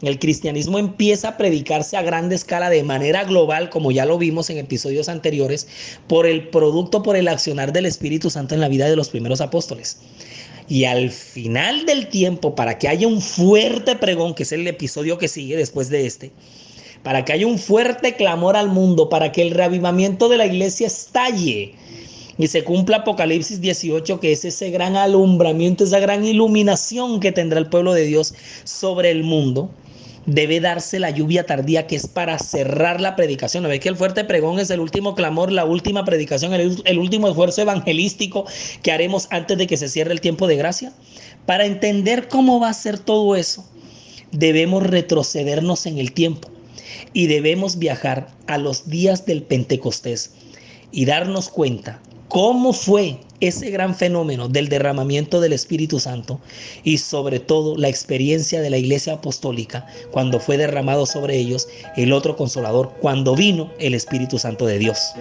El 0.03 0.19
cristianismo 0.21 0.79
empieza 0.79 1.31
a 1.31 1.37
predicarse 1.37 1.97
a 1.97 2.03
gran 2.03 2.31
escala 2.31 2.71
de 2.71 2.85
manera 2.85 3.25
global, 3.25 3.69
como 3.69 3.91
ya 3.91 4.05
lo 4.05 4.17
vimos 4.17 4.49
en 4.49 4.59
episodios 4.59 5.09
anteriores, 5.09 5.67
por 6.07 6.27
el 6.27 6.49
producto, 6.49 7.03
por 7.03 7.17
el 7.17 7.27
accionar 7.27 7.73
del 7.73 7.87
Espíritu 7.87 8.31
Santo 8.31 8.55
en 8.55 8.61
la 8.61 8.69
vida 8.69 8.89
de 8.89 8.95
los 8.95 9.09
primeros 9.09 9.41
apóstoles. 9.41 9.99
Y 10.69 10.85
al 10.85 11.11
final 11.11 11.87
del 11.87 12.09
tiempo, 12.09 12.55
para 12.55 12.79
que 12.79 12.89
haya 12.89 13.09
un 13.09 13.21
fuerte 13.21 13.97
pregón, 13.97 14.35
que 14.35 14.45
es 14.45 14.53
el 14.53 14.67
episodio 14.67 15.19
que 15.19 15.27
sigue 15.27 15.57
después 15.57 15.89
de 15.89 16.07
este, 16.07 16.31
para 17.03 17.25
que 17.25 17.33
haya 17.33 17.47
un 17.47 17.59
fuerte 17.59 18.15
clamor 18.15 18.57
al 18.57 18.69
mundo, 18.69 19.09
para 19.09 19.33
que 19.33 19.43
el 19.43 19.53
reavivamiento 19.53 20.29
de 20.29 20.37
la 20.37 20.47
iglesia 20.47 20.87
estalle 20.87 21.75
y 22.39 22.47
se 22.47 22.63
cumpla 22.63 22.99
Apocalipsis 22.99 23.61
18, 23.61 24.21
que 24.21 24.33
es 24.33 24.45
ese 24.45 24.71
gran 24.71 24.97
alumbramiento, 24.97 25.85
esa 25.85 25.99
gran 25.99 26.25
iluminación 26.25 27.19
que 27.19 27.33
tendrá 27.33 27.59
el 27.59 27.67
pueblo 27.67 27.93
de 27.93 28.05
Dios 28.05 28.33
sobre 28.63 29.11
el 29.11 29.25
mundo. 29.25 29.71
Debe 30.25 30.61
darse 30.61 31.01
la 31.01 31.11
lluvia 31.11 31.47
tardía 31.47 31.87
que 31.87 31.97
es 31.97 32.07
para 32.07 32.39
cerrar 32.39 33.01
la 33.01 33.17
predicación. 33.17 33.63
¿No 33.63 33.69
ves 33.69 33.81
que 33.81 33.89
el 33.89 33.97
fuerte 33.97 34.25
pregón 34.25 34.61
es 34.61 34.71
el 34.71 34.79
último 34.79 35.15
clamor, 35.15 35.51
la 35.51 35.65
última 35.65 36.05
predicación, 36.05 36.53
el, 36.53 36.81
el 36.85 36.99
último 36.99 37.29
esfuerzo 37.29 37.63
evangelístico 37.63 38.45
que 38.83 38.93
haremos 38.93 39.27
antes 39.31 39.59
de 39.59 39.67
que 39.67 39.77
se 39.77 39.89
cierre 39.89 40.13
el 40.13 40.21
tiempo 40.21 40.47
de 40.47 40.57
gracia? 40.57 40.93
Para 41.47 41.65
entender 41.65 42.29
cómo 42.29 42.61
va 42.61 42.69
a 42.69 42.75
ser 42.75 42.99
todo 42.99 43.35
eso, 43.35 43.65
debemos 44.31 44.83
retrocedernos 44.83 45.87
en 45.87 45.99
el 45.99 46.13
tiempo 46.13 46.49
y 47.13 47.27
debemos 47.27 47.79
viajar 47.79 48.29
a 48.47 48.59
los 48.59 48.89
días 48.89 49.27
del 49.27 49.43
Pentecostés 49.43 50.33
y 50.91 51.05
darnos 51.05 51.49
cuenta 51.49 52.01
cómo 52.29 52.73
fue 52.73 53.19
ese 53.41 53.71
gran 53.71 53.95
fenómeno 53.95 54.49
del 54.49 54.69
derramamiento 54.69 55.41
del 55.41 55.53
Espíritu 55.53 56.01
Santo 56.01 56.41
y 56.83 56.99
sobre 56.99 57.41
todo 57.41 57.77
la 57.77 57.89
experiencia 57.89 58.61
de 58.61 58.71
la 58.71 58.79
iglesia 58.79 59.15
apostólica 59.15 59.87
cuando 60.11 60.41
fue 60.41 60.57
derramado 60.57 61.07
sobre 61.07 61.37
ellos 61.37 61.69
el 61.97 62.13
otro 62.13 62.37
consolador, 62.37 62.95
cuando 63.01 63.35
vino 63.35 63.73
el 63.79 63.95
Espíritu 63.95 64.39
Santo 64.39 64.67
de 64.67 64.79
Dios. 64.79 65.15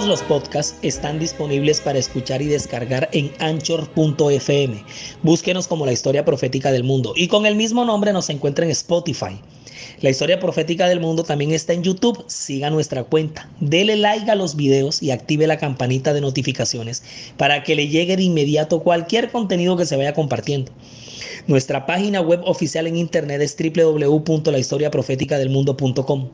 Todos 0.00 0.08
los 0.08 0.22
podcasts 0.22 0.78
están 0.80 1.18
disponibles 1.18 1.82
para 1.82 1.98
escuchar 1.98 2.40
y 2.40 2.46
descargar 2.46 3.10
en 3.12 3.30
anchor.fm. 3.38 4.82
Búsquenos 5.22 5.68
como 5.68 5.84
la 5.84 5.92
historia 5.92 6.24
profética 6.24 6.72
del 6.72 6.84
mundo 6.84 7.12
y 7.14 7.28
con 7.28 7.44
el 7.44 7.54
mismo 7.54 7.84
nombre 7.84 8.14
nos 8.14 8.30
encuentra 8.30 8.64
en 8.64 8.70
Spotify. 8.70 9.38
La 10.00 10.08
historia 10.08 10.40
profética 10.40 10.88
del 10.88 11.00
mundo 11.00 11.22
también 11.22 11.50
está 11.50 11.74
en 11.74 11.82
YouTube. 11.82 12.24
Siga 12.28 12.70
nuestra 12.70 13.04
cuenta. 13.04 13.50
Dele 13.60 13.96
like 13.96 14.30
a 14.30 14.36
los 14.36 14.56
videos 14.56 15.02
y 15.02 15.10
active 15.10 15.46
la 15.46 15.58
campanita 15.58 16.14
de 16.14 16.22
notificaciones 16.22 17.02
para 17.36 17.62
que 17.62 17.76
le 17.76 17.88
llegue 17.88 18.16
de 18.16 18.22
inmediato 18.22 18.80
cualquier 18.80 19.30
contenido 19.30 19.76
que 19.76 19.84
se 19.84 19.98
vaya 19.98 20.14
compartiendo. 20.14 20.72
Nuestra 21.46 21.84
página 21.84 22.22
web 22.22 22.40
oficial 22.46 22.86
en 22.86 22.96
internet 22.96 23.42
es 23.42 23.54
www.lahistoriaprofeticadelmundo.com 23.54 26.30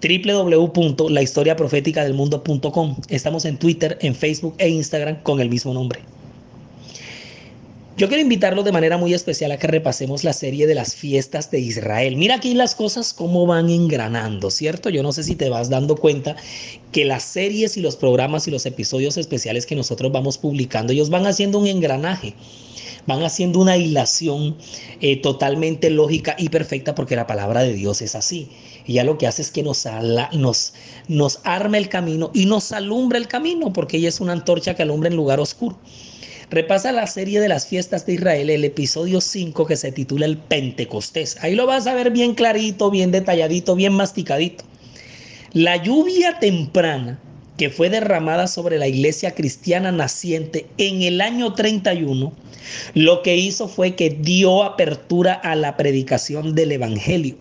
www.lahistoriaprofeticadelmundo.com. 0.00 2.96
Estamos 3.08 3.44
en 3.44 3.58
Twitter, 3.58 3.98
en 4.00 4.14
Facebook 4.14 4.54
e 4.58 4.68
Instagram 4.68 5.20
con 5.22 5.40
el 5.40 5.48
mismo 5.48 5.74
nombre. 5.74 6.00
Yo 7.98 8.06
quiero 8.06 8.22
invitarlos 8.22 8.64
de 8.64 8.70
manera 8.70 8.96
muy 8.96 9.12
especial 9.12 9.50
a 9.50 9.58
que 9.58 9.66
repasemos 9.66 10.22
la 10.22 10.32
serie 10.32 10.68
de 10.68 10.76
las 10.76 10.94
fiestas 10.94 11.50
de 11.50 11.58
Israel. 11.58 12.14
Mira 12.14 12.36
aquí 12.36 12.54
las 12.54 12.76
cosas 12.76 13.12
cómo 13.12 13.44
van 13.44 13.70
engranando, 13.70 14.52
¿cierto? 14.52 14.88
Yo 14.88 15.02
no 15.02 15.10
sé 15.10 15.24
si 15.24 15.34
te 15.34 15.48
vas 15.48 15.68
dando 15.68 15.96
cuenta 15.96 16.36
que 16.92 17.04
las 17.04 17.24
series 17.24 17.76
y 17.76 17.80
los 17.80 17.96
programas 17.96 18.46
y 18.46 18.52
los 18.52 18.66
episodios 18.66 19.16
especiales 19.16 19.66
que 19.66 19.74
nosotros 19.74 20.12
vamos 20.12 20.38
publicando, 20.38 20.92
ellos 20.92 21.10
van 21.10 21.26
haciendo 21.26 21.58
un 21.58 21.66
engranaje 21.66 22.34
van 23.08 23.24
haciendo 23.24 23.58
una 23.58 23.78
hilación 23.78 24.58
eh, 25.00 25.16
totalmente 25.16 25.88
lógica 25.88 26.36
y 26.38 26.50
perfecta 26.50 26.94
porque 26.94 27.16
la 27.16 27.26
palabra 27.26 27.62
de 27.62 27.72
Dios 27.72 28.02
es 28.02 28.14
así. 28.14 28.50
Y 28.86 28.92
ya 28.92 29.04
lo 29.04 29.16
que 29.16 29.26
hace 29.26 29.40
es 29.40 29.50
que 29.50 29.62
nos, 29.62 29.88
nos, 30.32 30.74
nos 31.08 31.40
arma 31.44 31.78
el 31.78 31.88
camino 31.88 32.30
y 32.34 32.44
nos 32.44 32.70
alumbra 32.70 33.16
el 33.16 33.26
camino 33.26 33.72
porque 33.72 33.96
ella 33.96 34.10
es 34.10 34.20
una 34.20 34.34
antorcha 34.34 34.74
que 34.74 34.82
alumbra 34.82 35.08
en 35.08 35.16
lugar 35.16 35.40
oscuro. 35.40 35.78
Repasa 36.50 36.92
la 36.92 37.06
serie 37.06 37.40
de 37.40 37.48
las 37.48 37.66
fiestas 37.66 38.04
de 38.04 38.12
Israel, 38.12 38.50
el 38.50 38.64
episodio 38.64 39.22
5 39.22 39.66
que 39.66 39.76
se 39.76 39.90
titula 39.90 40.26
el 40.26 40.36
Pentecostés. 40.36 41.38
Ahí 41.40 41.54
lo 41.54 41.66
vas 41.66 41.86
a 41.86 41.94
ver 41.94 42.10
bien 42.10 42.34
clarito, 42.34 42.90
bien 42.90 43.10
detalladito, 43.10 43.74
bien 43.74 43.94
masticadito. 43.94 44.64
La 45.54 45.82
lluvia 45.82 46.38
temprana 46.40 47.18
que 47.58 47.68
fue 47.68 47.90
derramada 47.90 48.46
sobre 48.46 48.78
la 48.78 48.86
iglesia 48.86 49.34
cristiana 49.34 49.92
naciente 49.92 50.66
en 50.78 51.02
el 51.02 51.20
año 51.20 51.52
31, 51.52 52.32
lo 52.94 53.22
que 53.22 53.36
hizo 53.36 53.68
fue 53.68 53.94
que 53.94 54.10
dio 54.10 54.62
apertura 54.62 55.34
a 55.34 55.54
la 55.56 55.76
predicación 55.76 56.54
del 56.54 56.72
Evangelio. 56.72 57.36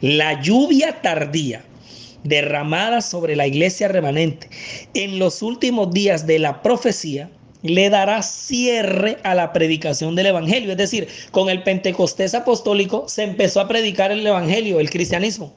La 0.00 0.40
lluvia 0.40 1.00
tardía 1.02 1.64
derramada 2.22 3.00
sobre 3.00 3.34
la 3.34 3.46
iglesia 3.46 3.88
remanente 3.88 4.48
en 4.92 5.18
los 5.18 5.42
últimos 5.42 5.90
días 5.90 6.26
de 6.26 6.38
la 6.38 6.62
profecía 6.62 7.30
le 7.62 7.90
dará 7.90 8.22
cierre 8.22 9.18
a 9.22 9.34
la 9.34 9.52
predicación 9.52 10.16
del 10.16 10.26
Evangelio. 10.26 10.70
Es 10.72 10.78
decir, 10.78 11.08
con 11.30 11.48
el 11.48 11.62
Pentecostés 11.62 12.34
apostólico 12.34 13.04
se 13.08 13.22
empezó 13.22 13.60
a 13.60 13.68
predicar 13.68 14.12
el 14.12 14.26
Evangelio, 14.26 14.80
el 14.80 14.90
cristianismo. 14.90 15.54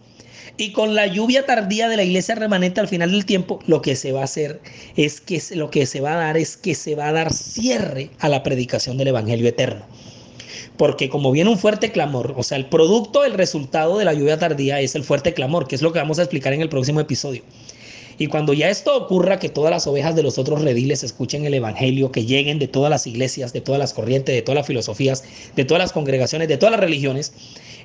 Y 0.55 0.71
con 0.71 0.93
la 0.93 1.07
lluvia 1.07 1.45
tardía 1.47 1.89
de 1.89 1.97
la 1.97 2.03
iglesia 2.03 2.35
remanente 2.35 2.79
al 2.79 2.87
final 2.87 3.11
del 3.11 3.25
tiempo, 3.25 3.59
lo 3.65 3.81
que 3.81 3.95
se 3.95 4.11
va 4.11 4.21
a 4.21 4.25
hacer 4.25 4.61
es 4.95 5.19
que 5.19 5.41
lo 5.55 5.71
que 5.71 5.87
se 5.87 5.99
va 5.99 6.13
a 6.13 6.17
dar 6.17 6.37
es 6.37 6.57
que 6.57 6.75
se 6.75 6.95
va 6.95 7.07
a 7.07 7.11
dar 7.11 7.33
cierre 7.33 8.11
a 8.19 8.29
la 8.29 8.43
predicación 8.43 8.97
del 8.97 9.07
evangelio 9.07 9.47
eterno. 9.47 9.83
Porque 10.77 11.09
como 11.09 11.31
viene 11.31 11.49
un 11.49 11.57
fuerte 11.57 11.91
clamor, 11.91 12.35
o 12.37 12.43
sea, 12.43 12.57
el 12.57 12.67
producto, 12.67 13.25
el 13.25 13.33
resultado 13.33 13.97
de 13.97 14.05
la 14.05 14.13
lluvia 14.13 14.37
tardía 14.37 14.79
es 14.79 14.93
el 14.95 15.03
fuerte 15.03 15.33
clamor, 15.33 15.67
que 15.67 15.75
es 15.75 15.81
lo 15.81 15.91
que 15.91 15.99
vamos 15.99 16.19
a 16.19 16.23
explicar 16.23 16.53
en 16.53 16.61
el 16.61 16.69
próximo 16.69 16.99
episodio. 16.99 17.41
Y 18.17 18.27
cuando 18.27 18.53
ya 18.53 18.69
esto 18.69 18.95
ocurra, 18.95 19.39
que 19.39 19.49
todas 19.49 19.71
las 19.71 19.87
ovejas 19.87 20.15
de 20.15 20.23
los 20.23 20.37
otros 20.37 20.61
rediles 20.61 21.03
escuchen 21.03 21.45
el 21.45 21.53
Evangelio, 21.53 22.11
que 22.11 22.25
lleguen 22.25 22.59
de 22.59 22.67
todas 22.67 22.89
las 22.89 23.07
iglesias, 23.07 23.53
de 23.53 23.61
todas 23.61 23.79
las 23.79 23.93
corrientes, 23.93 24.35
de 24.35 24.41
todas 24.41 24.57
las 24.57 24.67
filosofías, 24.67 25.23
de 25.55 25.65
todas 25.65 25.81
las 25.81 25.93
congregaciones, 25.93 26.47
de 26.47 26.57
todas 26.57 26.71
las 26.71 26.81
religiones, 26.81 27.33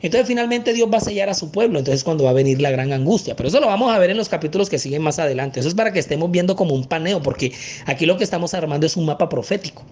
entonces 0.03 0.29
finalmente 0.29 0.73
Dios 0.73 0.89
va 0.93 0.99
a 0.99 1.01
sellar 1.01 1.29
a 1.29 1.35
su 1.35 1.51
pueblo, 1.51 1.79
entonces 1.79 2.05
cuando 2.05 2.25
va 2.25 2.31
a 2.31 2.35
venir 2.35 2.61
la 2.61 2.71
gran 2.71 2.93
angustia. 2.93 3.35
Pero 3.35 3.49
eso 3.49 3.61
lo 3.61 3.67
vamos 3.67 3.93
a 3.93 3.99
ver 3.99 4.11
en 4.11 4.17
los 4.17 4.29
capítulos 4.29 4.71
que 4.71 4.79
siguen 4.79 5.03
más 5.03 5.19
adelante. 5.19 5.61
Eso 5.61 5.69
es 5.69 5.75
para 5.75 5.93
que 5.93 5.99
estemos 5.99 6.31
viendo 6.31 6.57
como 6.57 6.75
un 6.75 6.85
paneo, 6.85 7.23
porque 7.23 7.53
aquí 7.87 8.07
lo 8.07 8.17
que 8.17 8.25
estamos 8.25 8.55
armando 8.55 8.87
es 8.87 8.97
un 8.97 9.07
mapa 9.07 9.29
profético. 9.29 9.83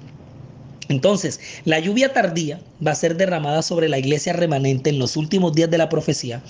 Entonces, 0.89 1.41
la 1.65 1.81
lluvia 1.81 2.13
tardía 2.13 2.61
va 2.85 2.93
a 2.93 2.95
ser 2.95 3.17
derramada 3.17 3.63
sobre 3.63 3.89
la 3.89 3.99
iglesia 3.99 4.33
remanente 4.33 4.91
en 4.91 5.01
los 5.01 5.17
últimos 5.17 5.53
días 5.53 5.69
de 5.69 5.79
la 5.79 5.89
profecía 5.89 6.43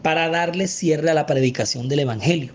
para 0.00 0.30
darle 0.30 0.66
cierre 0.66 1.10
a 1.10 1.14
la 1.14 1.26
predicación 1.26 1.88
del 1.90 2.00
Evangelio. 2.00 2.52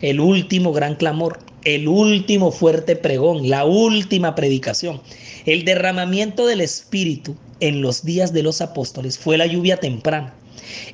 El 0.00 0.20
último 0.20 0.72
gran 0.72 0.96
clamor, 0.96 1.38
el 1.64 1.88
último 1.88 2.50
fuerte 2.52 2.96
pregón, 2.96 3.48
la 3.48 3.64
última 3.64 4.34
predicación. 4.34 5.00
El 5.46 5.64
derramamiento 5.64 6.46
del 6.46 6.60
Espíritu 6.60 7.36
en 7.60 7.80
los 7.80 8.04
días 8.04 8.32
de 8.32 8.42
los 8.42 8.60
apóstoles 8.60 9.18
fue 9.18 9.38
la 9.38 9.46
lluvia 9.46 9.78
temprana. 9.78 10.34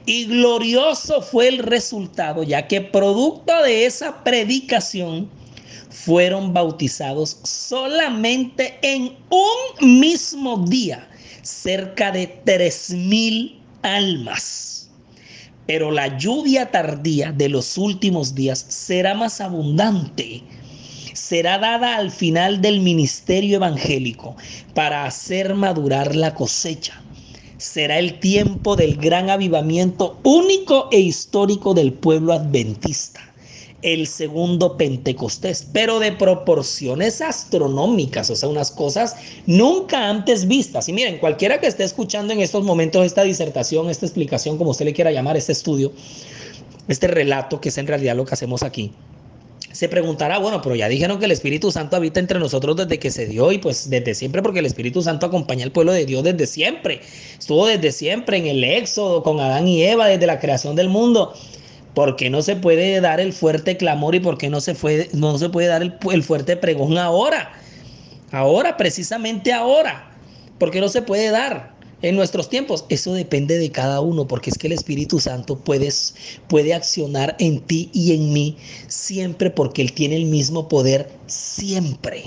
Y 0.07 0.27
glorioso 0.27 1.23
fue 1.23 1.49
el 1.49 1.59
resultado, 1.59 2.43
ya 2.43 2.67
que 2.67 2.81
producto 2.81 3.63
de 3.63 3.87
esa 3.87 4.23
predicación 4.25 5.29
fueron 5.91 6.53
bautizados 6.53 7.39
solamente 7.43 8.79
en 8.83 9.17
un 9.31 10.01
mismo 10.01 10.65
día 10.69 11.09
cerca 11.43 12.11
de 12.11 12.27
tres 12.45 12.91
mil 12.91 13.61
almas. 13.83 14.90
Pero 15.71 15.93
la 15.93 16.19
lluvia 16.19 16.73
tardía 16.73 17.31
de 17.31 17.49
los 17.49 17.79
últimos 17.79 18.35
días 18.35 18.67
será 18.69 19.15
más 19.15 19.41
abundante 19.41 20.43
será 21.13 21.59
dada 21.59 21.95
al 21.97 22.11
final 22.11 22.61
del 22.61 22.81
ministerio 22.81 23.55
evangélico 23.55 24.35
para 24.75 25.05
hacer 25.05 25.55
madurar 25.55 26.17
la 26.17 26.35
cosecha. 26.35 27.01
Será 27.57 28.01
el 28.01 28.19
tiempo 28.19 28.75
del 28.75 28.97
gran 28.97 29.31
avivamiento 29.31 30.19
único 30.25 30.89
e 30.91 30.99
histórico 30.99 31.73
del 31.73 31.93
pueblo 31.93 32.33
adventista 32.33 33.30
el 33.83 34.07
segundo 34.07 34.77
Pentecostés, 34.77 35.67
pero 35.73 35.99
de 36.01 36.13
proporciones 36.13 37.21
astronómicas, 37.21 38.31
o 38.31 38.37
sea, 38.37 38.49
unas 38.49 38.71
cosas 38.71 39.17
nunca 39.47 40.09
antes 40.09 40.47
vistas. 40.47 40.89
Y 40.89 40.93
miren, 40.93 41.19
cualquiera 41.19 41.61
que 41.61 41.67
esté 41.67 41.85
escuchando 41.85 42.33
en 42.33 42.41
estos 42.41 42.65
momentos 42.65 43.05
esta 43.05 43.23
disertación, 43.23 43.89
esta 43.89 44.07
explicación, 44.07 44.59
como 44.59 44.71
usted 44.71 44.85
le 44.85 44.93
quiera 44.93 45.13
llamar, 45.13 45.37
este 45.37 45.53
estudio, 45.53 45.93
este 46.89 47.07
relato, 47.07 47.61
que 47.61 47.71
es 47.71 47.79
en 47.79 47.87
realidad 47.87 48.17
lo 48.17 48.25
que 48.25 48.35
hacemos 48.35 48.63
aquí, 48.63 48.93
se 49.73 49.89
preguntará, 49.89 50.39
bueno, 50.39 50.61
pero 50.63 50.75
ya 50.75 50.89
dijeron 50.89 51.19
que 51.19 51.27
el 51.27 51.31
Espíritu 51.31 51.71
Santo 51.71 51.97
habita 51.97 52.19
entre 52.19 52.41
nosotros 52.41 52.77
desde 52.77 52.99
que 52.99 53.11
se 53.11 53.27
dio 53.27 53.53
y 53.53 53.59
pues 53.59 53.89
desde 53.89 54.15
siempre, 54.15 54.43
porque 54.43 54.59
el 54.59 54.67
Espíritu 54.67 55.01
Santo 55.01 55.27
acompaña 55.27 55.65
al 55.65 55.71
pueblo 55.71 55.93
de 55.93 56.07
Dios 56.07 56.25
desde 56.25 56.47
siempre. 56.47 57.01
Estuvo 57.39 57.67
desde 57.67 57.93
siempre 57.93 58.37
en 58.37 58.47
el 58.47 58.65
Éxodo 58.65 59.23
con 59.23 59.39
Adán 59.39 59.69
y 59.69 59.83
Eva 59.85 60.09
desde 60.09 60.27
la 60.27 60.41
creación 60.41 60.75
del 60.75 60.89
mundo. 60.89 61.35
¿Por 61.95 62.17
qué 62.17 62.31
no 62.31 62.43
se 62.43 62.57
puede 62.57 63.01
dar 63.01 63.21
el 63.21 63.33
fuerte 63.33 63.77
clamor 63.77 64.15
y 64.15 64.21
por 64.21 64.39
qué 64.39 64.49
no 64.49 64.61
se, 64.61 64.75
fue, 64.75 65.09
no 65.13 65.37
se 65.39 65.49
puede 65.49 65.69
dar 65.69 65.83
el, 65.83 66.23
fuerte 66.23 66.57
pregón 66.57 66.99
ahora? 66.99 67.53
Ahora, 68.31 68.77
precisamente 68.77 69.53
ahora. 69.53 70.11
¿Por 70.59 70.71
qué 70.71 70.81
no 70.81 70.89
se 70.89 71.03
puede 71.03 71.31
dar? 71.31 71.79
en 72.03 72.17
nuestros 72.17 72.49
tiempos. 72.49 72.87
Eso 72.89 73.13
depende 73.13 73.59
de 73.59 73.71
cada 73.71 74.01
uno, 74.01 74.27
porque 74.27 74.49
es 74.49 74.57
que 74.57 74.69
el 74.69 74.73
Espíritu 74.73 75.21
Santo 75.21 75.59
puede 75.59 76.75
accionar 76.75 77.37
en 77.39 77.61
ti 77.61 77.91
y 77.93 78.15
en 78.15 78.33
mí 78.33 78.57
siempre, 78.89 79.51
porque 79.51 79.83
Él 79.83 79.93
tiene 79.93 80.17
el 80.17 80.25
mismo 80.25 80.67
poder 80.67 81.11
siempre. 81.27 82.25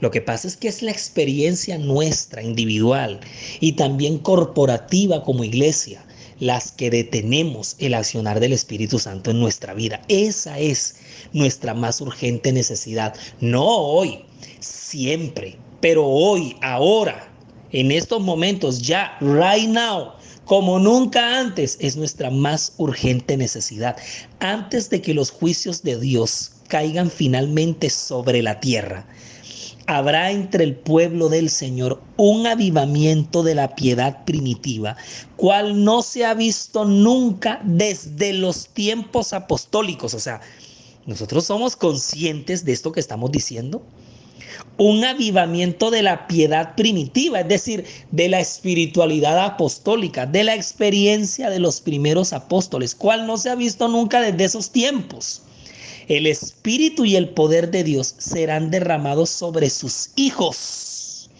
Lo 0.00 0.10
que 0.10 0.20
pasa 0.20 0.46
es 0.48 0.56
que 0.56 0.68
es 0.68 0.82
la 0.82 0.90
experiencia 0.90 1.78
nuestra, 1.78 2.42
individual 2.42 3.20
y 3.60 3.72
también 3.72 4.18
corporativa 4.18 5.22
como 5.22 5.44
iglesia, 5.44 6.04
las 6.38 6.72
que 6.72 6.90
detenemos 6.90 7.76
el 7.78 7.94
accionar 7.94 8.40
del 8.40 8.52
Espíritu 8.52 8.98
Santo 8.98 9.30
en 9.30 9.40
nuestra 9.40 9.74
vida. 9.74 10.02
Esa 10.08 10.58
es 10.58 10.96
nuestra 11.32 11.74
más 11.74 12.00
urgente 12.00 12.52
necesidad. 12.52 13.14
No 13.40 13.64
hoy, 13.64 14.24
siempre, 14.60 15.56
pero 15.80 16.06
hoy, 16.06 16.56
ahora, 16.62 17.30
en 17.72 17.90
estos 17.90 18.22
momentos, 18.22 18.82
ya, 18.82 19.16
right 19.20 19.68
now, 19.68 20.12
como 20.44 20.78
nunca 20.78 21.40
antes, 21.40 21.76
es 21.80 21.96
nuestra 21.96 22.30
más 22.30 22.72
urgente 22.76 23.36
necesidad. 23.36 23.96
Antes 24.38 24.88
de 24.90 25.02
que 25.02 25.14
los 25.14 25.30
juicios 25.30 25.82
de 25.82 25.98
Dios 25.98 26.52
caigan 26.68 27.10
finalmente 27.10 27.90
sobre 27.90 28.42
la 28.42 28.60
tierra, 28.60 29.06
habrá 29.86 30.30
entre 30.30 30.64
el 30.64 30.74
pueblo 30.74 31.28
del 31.28 31.50
Señor 31.50 32.02
un 32.16 32.46
avivamiento 32.46 33.42
de 33.42 33.54
la 33.54 33.74
piedad 33.74 34.24
primitiva, 34.24 34.96
cual 35.36 35.84
no 35.84 36.02
se 36.02 36.24
ha 36.24 36.34
visto 36.34 36.84
nunca 36.84 37.60
desde 37.64 38.32
los 38.32 38.68
tiempos 38.68 39.32
apostólicos. 39.32 40.14
O 40.14 40.20
sea, 40.20 40.40
nosotros 41.06 41.44
somos 41.44 41.76
conscientes 41.76 42.64
de 42.64 42.72
esto 42.72 42.92
que 42.92 43.00
estamos 43.00 43.30
diciendo 43.30 43.82
un 44.78 45.04
avivamiento 45.04 45.90
de 45.90 46.02
la 46.02 46.26
piedad 46.26 46.74
primitiva, 46.74 47.40
es 47.40 47.48
decir, 47.48 47.84
de 48.10 48.28
la 48.28 48.40
espiritualidad 48.40 49.38
apostólica, 49.42 50.26
de 50.26 50.44
la 50.44 50.54
experiencia 50.54 51.48
de 51.50 51.60
los 51.60 51.80
primeros 51.80 52.32
apóstoles, 52.32 52.94
cual 52.94 53.26
no 53.26 53.38
se 53.38 53.50
ha 53.50 53.54
visto 53.54 53.88
nunca 53.88 54.20
desde 54.20 54.44
esos 54.44 54.70
tiempos. 54.70 55.42
El 56.08 56.26
espíritu 56.26 57.04
y 57.04 57.16
el 57.16 57.30
poder 57.30 57.70
de 57.70 57.84
Dios 57.84 58.14
serán 58.18 58.70
derramados 58.70 59.30
sobre 59.30 59.70
sus 59.70 60.10
hijos. 60.16 61.30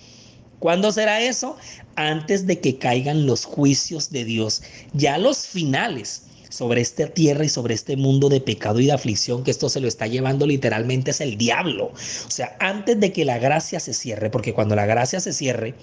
¿Cuándo 0.58 0.90
será 0.90 1.20
eso? 1.20 1.56
Antes 1.94 2.46
de 2.46 2.60
que 2.60 2.78
caigan 2.78 3.26
los 3.26 3.44
juicios 3.44 4.10
de 4.10 4.24
Dios, 4.24 4.62
ya 4.92 5.18
los 5.18 5.46
finales, 5.46 6.22
sobre 6.56 6.80
esta 6.80 7.08
tierra 7.08 7.44
y 7.44 7.48
sobre 7.48 7.74
este 7.74 7.96
mundo 7.96 8.28
de 8.28 8.40
pecado 8.40 8.80
y 8.80 8.86
de 8.86 8.92
aflicción 8.92 9.44
que 9.44 9.50
esto 9.50 9.68
se 9.68 9.80
lo 9.80 9.88
está 9.88 10.06
llevando 10.06 10.46
literalmente 10.46 11.10
es 11.10 11.20
el 11.20 11.36
diablo. 11.36 11.92
O 12.26 12.30
sea, 12.30 12.56
antes 12.60 12.98
de 12.98 13.12
que 13.12 13.24
la 13.24 13.38
gracia 13.38 13.78
se 13.78 13.92
cierre, 13.92 14.30
porque 14.30 14.54
cuando 14.54 14.74
la 14.74 14.86
gracia 14.86 15.20
se 15.20 15.32
cierre, 15.32 15.74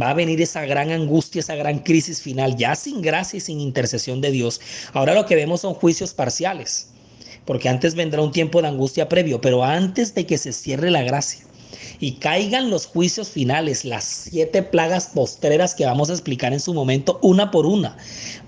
va 0.00 0.10
a 0.10 0.14
venir 0.14 0.40
esa 0.40 0.64
gran 0.64 0.90
angustia, 0.90 1.40
esa 1.40 1.54
gran 1.54 1.80
crisis 1.80 2.22
final, 2.22 2.56
ya 2.56 2.74
sin 2.74 3.02
gracia 3.02 3.36
y 3.36 3.40
sin 3.40 3.60
intercesión 3.60 4.20
de 4.20 4.30
Dios. 4.30 4.60
Ahora 4.94 5.14
lo 5.14 5.26
que 5.26 5.36
vemos 5.36 5.60
son 5.60 5.74
juicios 5.74 6.14
parciales, 6.14 6.88
porque 7.44 7.68
antes 7.68 7.94
vendrá 7.94 8.22
un 8.22 8.32
tiempo 8.32 8.62
de 8.62 8.68
angustia 8.68 9.08
previo, 9.08 9.40
pero 9.40 9.64
antes 9.64 10.14
de 10.14 10.26
que 10.26 10.38
se 10.38 10.52
cierre 10.52 10.90
la 10.90 11.02
gracia 11.02 11.44
y 12.00 12.12
caigan 12.12 12.70
los 12.70 12.86
juicios 12.86 13.28
finales, 13.28 13.84
las 13.84 14.04
siete 14.04 14.62
plagas 14.62 15.08
postreras 15.14 15.74
que 15.74 15.86
vamos 15.86 16.10
a 16.10 16.12
explicar 16.12 16.52
en 16.52 16.60
su 16.60 16.74
momento, 16.74 17.18
una 17.22 17.50
por 17.50 17.64
una. 17.64 17.96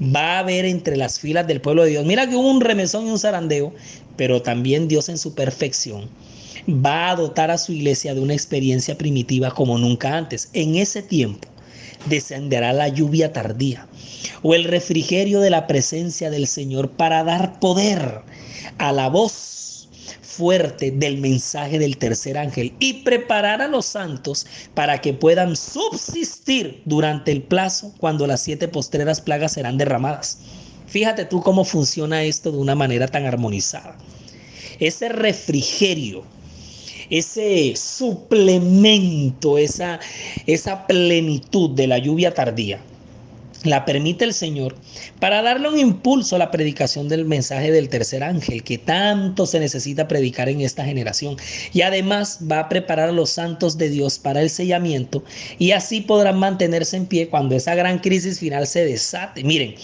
Va 0.02 0.36
a 0.36 0.38
haber 0.40 0.64
entre 0.64 0.96
las 0.96 1.20
filas 1.20 1.46
del 1.46 1.60
pueblo 1.60 1.84
de 1.84 1.90
Dios. 1.90 2.04
Mira 2.04 2.28
que 2.28 2.34
hubo 2.34 2.50
un 2.50 2.60
remesón 2.60 3.06
y 3.06 3.10
un 3.10 3.18
zarandeo, 3.18 3.72
pero 4.16 4.42
también 4.42 4.88
Dios 4.88 5.08
en 5.08 5.18
su 5.18 5.34
perfección 5.34 6.08
va 6.68 7.10
a 7.10 7.16
dotar 7.16 7.50
a 7.50 7.58
su 7.58 7.72
iglesia 7.72 8.14
de 8.14 8.20
una 8.20 8.32
experiencia 8.32 8.96
primitiva 8.96 9.50
como 9.50 9.78
nunca 9.78 10.16
antes. 10.16 10.48
En 10.52 10.76
ese 10.76 11.02
tiempo 11.02 11.48
descenderá 12.06 12.72
la 12.72 12.88
lluvia 12.88 13.32
tardía 13.32 13.86
o 14.42 14.54
el 14.54 14.64
refrigerio 14.64 15.40
de 15.40 15.50
la 15.50 15.66
presencia 15.66 16.30
del 16.30 16.46
Señor 16.46 16.90
para 16.90 17.24
dar 17.24 17.60
poder 17.60 18.22
a 18.78 18.92
la 18.92 19.08
voz 19.08 19.88
fuerte 20.34 20.90
del 20.90 21.18
mensaje 21.18 21.78
del 21.78 21.96
tercer 21.96 22.36
ángel 22.36 22.74
y 22.80 23.04
preparar 23.04 23.62
a 23.62 23.68
los 23.68 23.86
santos 23.86 24.46
para 24.74 25.00
que 25.00 25.14
puedan 25.14 25.56
subsistir 25.56 26.82
durante 26.84 27.30
el 27.30 27.42
plazo 27.42 27.94
cuando 27.98 28.26
las 28.26 28.42
siete 28.42 28.66
postreras 28.66 29.20
plagas 29.20 29.52
serán 29.52 29.78
derramadas. 29.78 30.38
Fíjate 30.86 31.24
tú 31.24 31.40
cómo 31.40 31.64
funciona 31.64 32.24
esto 32.24 32.50
de 32.50 32.58
una 32.58 32.74
manera 32.74 33.06
tan 33.06 33.26
armonizada. 33.26 33.96
Ese 34.80 35.08
refrigerio, 35.08 36.24
ese 37.10 37.74
suplemento, 37.76 39.56
esa, 39.56 40.00
esa 40.46 40.86
plenitud 40.86 41.70
de 41.70 41.86
la 41.86 41.98
lluvia 41.98 42.34
tardía 42.34 42.80
la 43.64 43.84
permite 43.84 44.24
el 44.24 44.34
Señor 44.34 44.76
para 45.20 45.42
darle 45.42 45.68
un 45.68 45.78
impulso 45.78 46.36
a 46.36 46.38
la 46.38 46.50
predicación 46.50 47.08
del 47.08 47.24
mensaje 47.24 47.72
del 47.72 47.88
tercer 47.88 48.22
ángel 48.22 48.62
que 48.62 48.78
tanto 48.78 49.46
se 49.46 49.58
necesita 49.58 50.06
predicar 50.06 50.48
en 50.48 50.60
esta 50.60 50.84
generación. 50.84 51.36
Y 51.72 51.82
además 51.82 52.40
va 52.50 52.60
a 52.60 52.68
preparar 52.68 53.08
a 53.08 53.12
los 53.12 53.30
santos 53.30 53.76
de 53.78 53.88
Dios 53.88 54.18
para 54.18 54.42
el 54.42 54.50
sellamiento 54.50 55.24
y 55.58 55.72
así 55.72 56.00
podrán 56.00 56.38
mantenerse 56.38 56.96
en 56.96 57.06
pie 57.06 57.28
cuando 57.28 57.56
esa 57.56 57.74
gran 57.74 57.98
crisis 57.98 58.38
final 58.38 58.66
se 58.66 58.84
desate. 58.84 59.42
Miren, 59.42 59.74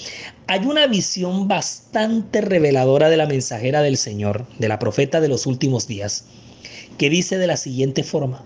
hay 0.46 0.66
una 0.66 0.86
visión 0.86 1.48
bastante 1.48 2.40
reveladora 2.40 3.08
de 3.08 3.16
la 3.16 3.26
mensajera 3.26 3.82
del 3.82 3.96
Señor, 3.96 4.46
de 4.58 4.68
la 4.68 4.78
profeta 4.78 5.20
de 5.20 5.28
los 5.28 5.46
últimos 5.46 5.86
días, 5.86 6.24
que 6.98 7.08
dice 7.08 7.38
de 7.38 7.46
la 7.46 7.56
siguiente 7.56 8.02
forma. 8.02 8.44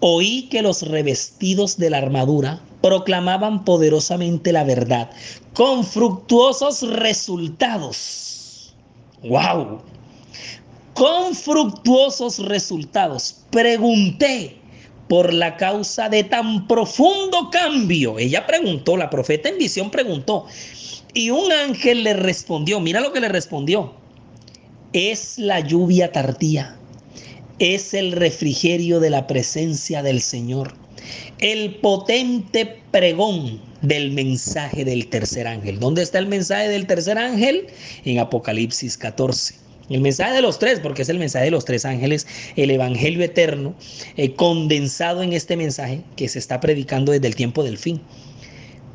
Oí 0.00 0.48
que 0.50 0.62
los 0.62 0.82
revestidos 0.82 1.78
de 1.78 1.90
la 1.90 1.98
armadura 1.98 2.60
proclamaban 2.82 3.64
poderosamente 3.64 4.52
la 4.52 4.64
verdad 4.64 5.10
con 5.54 5.84
fructuosos 5.84 6.82
resultados. 6.82 8.74
¡Wow! 9.22 9.80
Con 10.92 11.34
fructuosos 11.34 12.40
resultados. 12.40 13.44
Pregunté 13.50 14.58
por 15.08 15.32
la 15.32 15.56
causa 15.56 16.08
de 16.08 16.24
tan 16.24 16.66
profundo 16.66 17.50
cambio. 17.50 18.18
Ella 18.18 18.46
preguntó, 18.46 18.96
la 18.96 19.10
profeta 19.10 19.48
en 19.48 19.58
visión 19.58 19.90
preguntó. 19.90 20.46
Y 21.14 21.30
un 21.30 21.52
ángel 21.52 22.04
le 22.04 22.14
respondió, 22.14 22.80
mira 22.80 23.00
lo 23.00 23.12
que 23.12 23.20
le 23.20 23.28
respondió. 23.28 23.94
Es 24.92 25.38
la 25.38 25.60
lluvia 25.60 26.12
tardía 26.12 26.76
es 27.58 27.94
el 27.94 28.12
refrigerio 28.12 29.00
de 29.00 29.10
la 29.10 29.26
presencia 29.26 30.02
del 30.02 30.20
Señor, 30.20 30.74
el 31.38 31.76
potente 31.76 32.78
pregón 32.90 33.60
del 33.82 34.12
mensaje 34.12 34.84
del 34.84 35.08
tercer 35.08 35.46
ángel. 35.46 35.78
¿Dónde 35.78 36.02
está 36.02 36.18
el 36.18 36.26
mensaje 36.26 36.68
del 36.68 36.86
tercer 36.86 37.18
ángel? 37.18 37.66
En 38.04 38.18
Apocalipsis 38.18 38.96
14. 38.96 39.54
El 39.90 40.00
mensaje 40.00 40.32
de 40.32 40.40
los 40.40 40.58
tres, 40.58 40.80
porque 40.80 41.02
es 41.02 41.10
el 41.10 41.18
mensaje 41.18 41.44
de 41.46 41.50
los 41.50 41.66
tres 41.66 41.84
ángeles, 41.84 42.26
el 42.56 42.70
Evangelio 42.70 43.22
eterno, 43.22 43.74
eh, 44.16 44.32
condensado 44.32 45.22
en 45.22 45.34
este 45.34 45.56
mensaje 45.58 46.00
que 46.16 46.28
se 46.28 46.38
está 46.38 46.58
predicando 46.60 47.12
desde 47.12 47.26
el 47.26 47.36
tiempo 47.36 47.62
del 47.62 47.76
fin. 47.76 48.00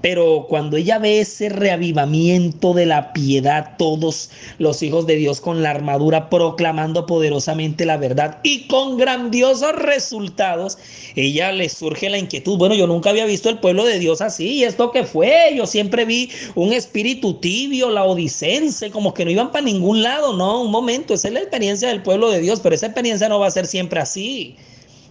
Pero 0.02 0.46
cuando 0.48 0.78
ella 0.78 0.98
ve 0.98 1.20
ese 1.20 1.50
reavivamiento 1.50 2.74
de 2.74 2.86
la 2.86 3.12
piedad, 3.12 3.76
todos 3.78 4.30
los 4.58 4.82
hijos 4.82 5.06
de 5.08 5.18
Dios 5.18 5.42
con 5.42 5.62
la 5.62 5.72
armadura 5.72 6.30
proclamando 6.30 7.06
poderosamente 7.06 7.86
la 7.86 7.98
verdad 7.98 8.40
y 8.44 8.68
con 8.68 8.98
grandiosos 8.98 9.74
resultados, 9.74 10.78
ella 11.16 11.52
le 11.52 11.68
surge 11.68 12.10
la 12.10 12.18
inquietud. 12.18 12.58
Bueno, 12.58 12.76
yo 12.76 12.88
nunca 12.88 13.10
había 13.10 13.26
visto 13.26 13.50
el 13.50 13.60
pueblo 13.60 13.84
de 13.84 14.00
Dios 14.00 14.22
así. 14.22 14.48
¿Y 14.60 14.64
esto 14.64 14.92
qué 14.92 15.04
fue? 15.04 15.54
Yo 15.56 15.68
siempre 15.68 16.06
vi 16.06 16.30
un 16.56 16.72
espíritu 16.72 17.34
tibio, 17.34 17.90
la 17.90 18.06
odicense, 18.06 18.92
como 18.92 19.14
que 19.14 19.26
no 19.26 19.32
iban 19.32 19.52
para 19.52 19.66
ningún 19.66 20.02
lado. 20.02 20.32
No, 20.34 20.62
un 20.62 20.72
momento, 20.72 21.14
esa 21.14 21.28
es 21.28 21.34
la 21.34 21.42
experiencia 21.42 21.90
del 21.90 22.04
pueblo 22.04 22.30
de 22.30 22.40
Dios, 22.40 22.62
pero 22.62 22.74
esa 22.74 22.86
experiencia 22.86 23.28
no 23.28 23.40
va 23.40 23.48
a 23.48 23.52
ser 23.52 23.68
siempre 23.68 24.00
así. 24.00 24.56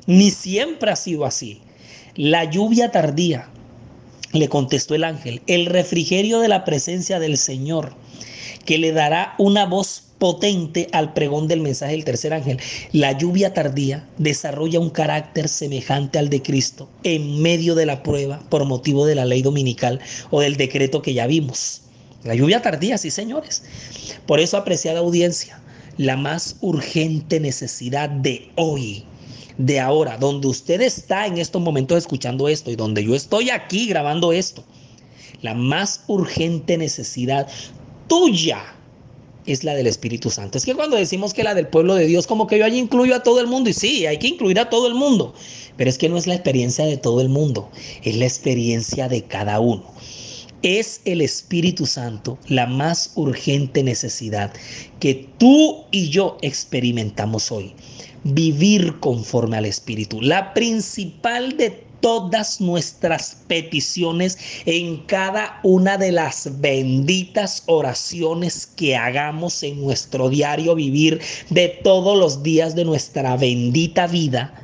Ni 0.06 0.30
siempre 0.30 0.90
ha 0.90 0.96
sido 0.96 1.26
así. 1.26 1.60
La 2.14 2.44
lluvia 2.44 2.90
tardía 2.90 3.50
le 4.38 4.48
contestó 4.48 4.94
el 4.94 5.04
ángel, 5.04 5.42
el 5.46 5.66
refrigerio 5.66 6.40
de 6.40 6.48
la 6.48 6.64
presencia 6.64 7.18
del 7.18 7.36
Señor, 7.36 7.94
que 8.64 8.78
le 8.78 8.92
dará 8.92 9.34
una 9.38 9.66
voz 9.66 10.04
potente 10.18 10.88
al 10.92 11.12
pregón 11.12 11.48
del 11.48 11.60
mensaje 11.60 11.92
del 11.92 12.04
tercer 12.04 12.34
ángel. 12.34 12.58
La 12.92 13.12
lluvia 13.12 13.54
tardía 13.54 14.06
desarrolla 14.18 14.80
un 14.80 14.90
carácter 14.90 15.48
semejante 15.48 16.18
al 16.18 16.28
de 16.28 16.42
Cristo 16.42 16.88
en 17.04 17.40
medio 17.40 17.74
de 17.74 17.86
la 17.86 18.02
prueba 18.02 18.40
por 18.48 18.64
motivo 18.64 19.06
de 19.06 19.14
la 19.14 19.24
ley 19.24 19.42
dominical 19.42 20.00
o 20.30 20.40
del 20.40 20.56
decreto 20.56 21.02
que 21.02 21.14
ya 21.14 21.26
vimos. 21.26 21.82
La 22.24 22.34
lluvia 22.34 22.62
tardía, 22.62 22.98
sí 22.98 23.10
señores. 23.10 23.62
Por 24.26 24.40
eso, 24.40 24.56
apreciada 24.56 25.00
audiencia, 25.00 25.60
la 25.96 26.16
más 26.16 26.56
urgente 26.60 27.40
necesidad 27.40 28.08
de 28.08 28.50
hoy 28.56 29.04
de 29.58 29.80
ahora, 29.80 30.16
donde 30.16 30.46
usted 30.46 30.80
está 30.80 31.26
en 31.26 31.36
estos 31.36 31.60
momentos 31.60 31.98
escuchando 31.98 32.48
esto 32.48 32.70
y 32.70 32.76
donde 32.76 33.04
yo 33.04 33.14
estoy 33.14 33.50
aquí 33.50 33.88
grabando 33.88 34.32
esto, 34.32 34.64
la 35.42 35.54
más 35.54 36.04
urgente 36.06 36.78
necesidad 36.78 37.48
tuya 38.06 38.74
es 39.46 39.64
la 39.64 39.74
del 39.74 39.86
Espíritu 39.86 40.30
Santo. 40.30 40.58
Es 40.58 40.64
que 40.64 40.74
cuando 40.74 40.96
decimos 40.96 41.34
que 41.34 41.42
la 41.42 41.54
del 41.54 41.66
pueblo 41.66 41.94
de 41.94 42.06
Dios, 42.06 42.26
como 42.26 42.46
que 42.46 42.58
yo 42.58 42.64
allí 42.64 42.78
incluyo 42.78 43.16
a 43.16 43.22
todo 43.22 43.40
el 43.40 43.46
mundo, 43.46 43.70
y 43.70 43.72
sí, 43.72 44.06
hay 44.06 44.18
que 44.18 44.28
incluir 44.28 44.60
a 44.60 44.70
todo 44.70 44.86
el 44.86 44.94
mundo, 44.94 45.34
pero 45.76 45.90
es 45.90 45.98
que 45.98 46.08
no 46.08 46.16
es 46.16 46.26
la 46.26 46.34
experiencia 46.34 46.84
de 46.84 46.96
todo 46.96 47.20
el 47.20 47.28
mundo, 47.28 47.68
es 48.04 48.16
la 48.16 48.26
experiencia 48.26 49.08
de 49.08 49.22
cada 49.22 49.58
uno. 49.58 49.84
Es 50.62 51.02
el 51.04 51.20
Espíritu 51.20 51.86
Santo 51.86 52.36
la 52.48 52.66
más 52.66 53.12
urgente 53.14 53.82
necesidad 53.84 54.52
que 54.98 55.28
tú 55.38 55.84
y 55.92 56.10
yo 56.10 56.36
experimentamos 56.42 57.52
hoy 57.52 57.74
vivir 58.24 58.98
conforme 59.00 59.56
al 59.56 59.64
Espíritu. 59.64 60.20
La 60.20 60.54
principal 60.54 61.56
de 61.56 61.88
todas 62.00 62.60
nuestras 62.60 63.38
peticiones 63.46 64.38
en 64.66 64.98
cada 65.06 65.60
una 65.62 65.98
de 65.98 66.12
las 66.12 66.60
benditas 66.60 67.64
oraciones 67.66 68.66
que 68.66 68.96
hagamos 68.96 69.62
en 69.62 69.80
nuestro 69.80 70.28
diario 70.28 70.74
vivir 70.74 71.20
de 71.50 71.68
todos 71.82 72.18
los 72.18 72.42
días 72.42 72.74
de 72.74 72.84
nuestra 72.84 73.36
bendita 73.36 74.06
vida 74.06 74.54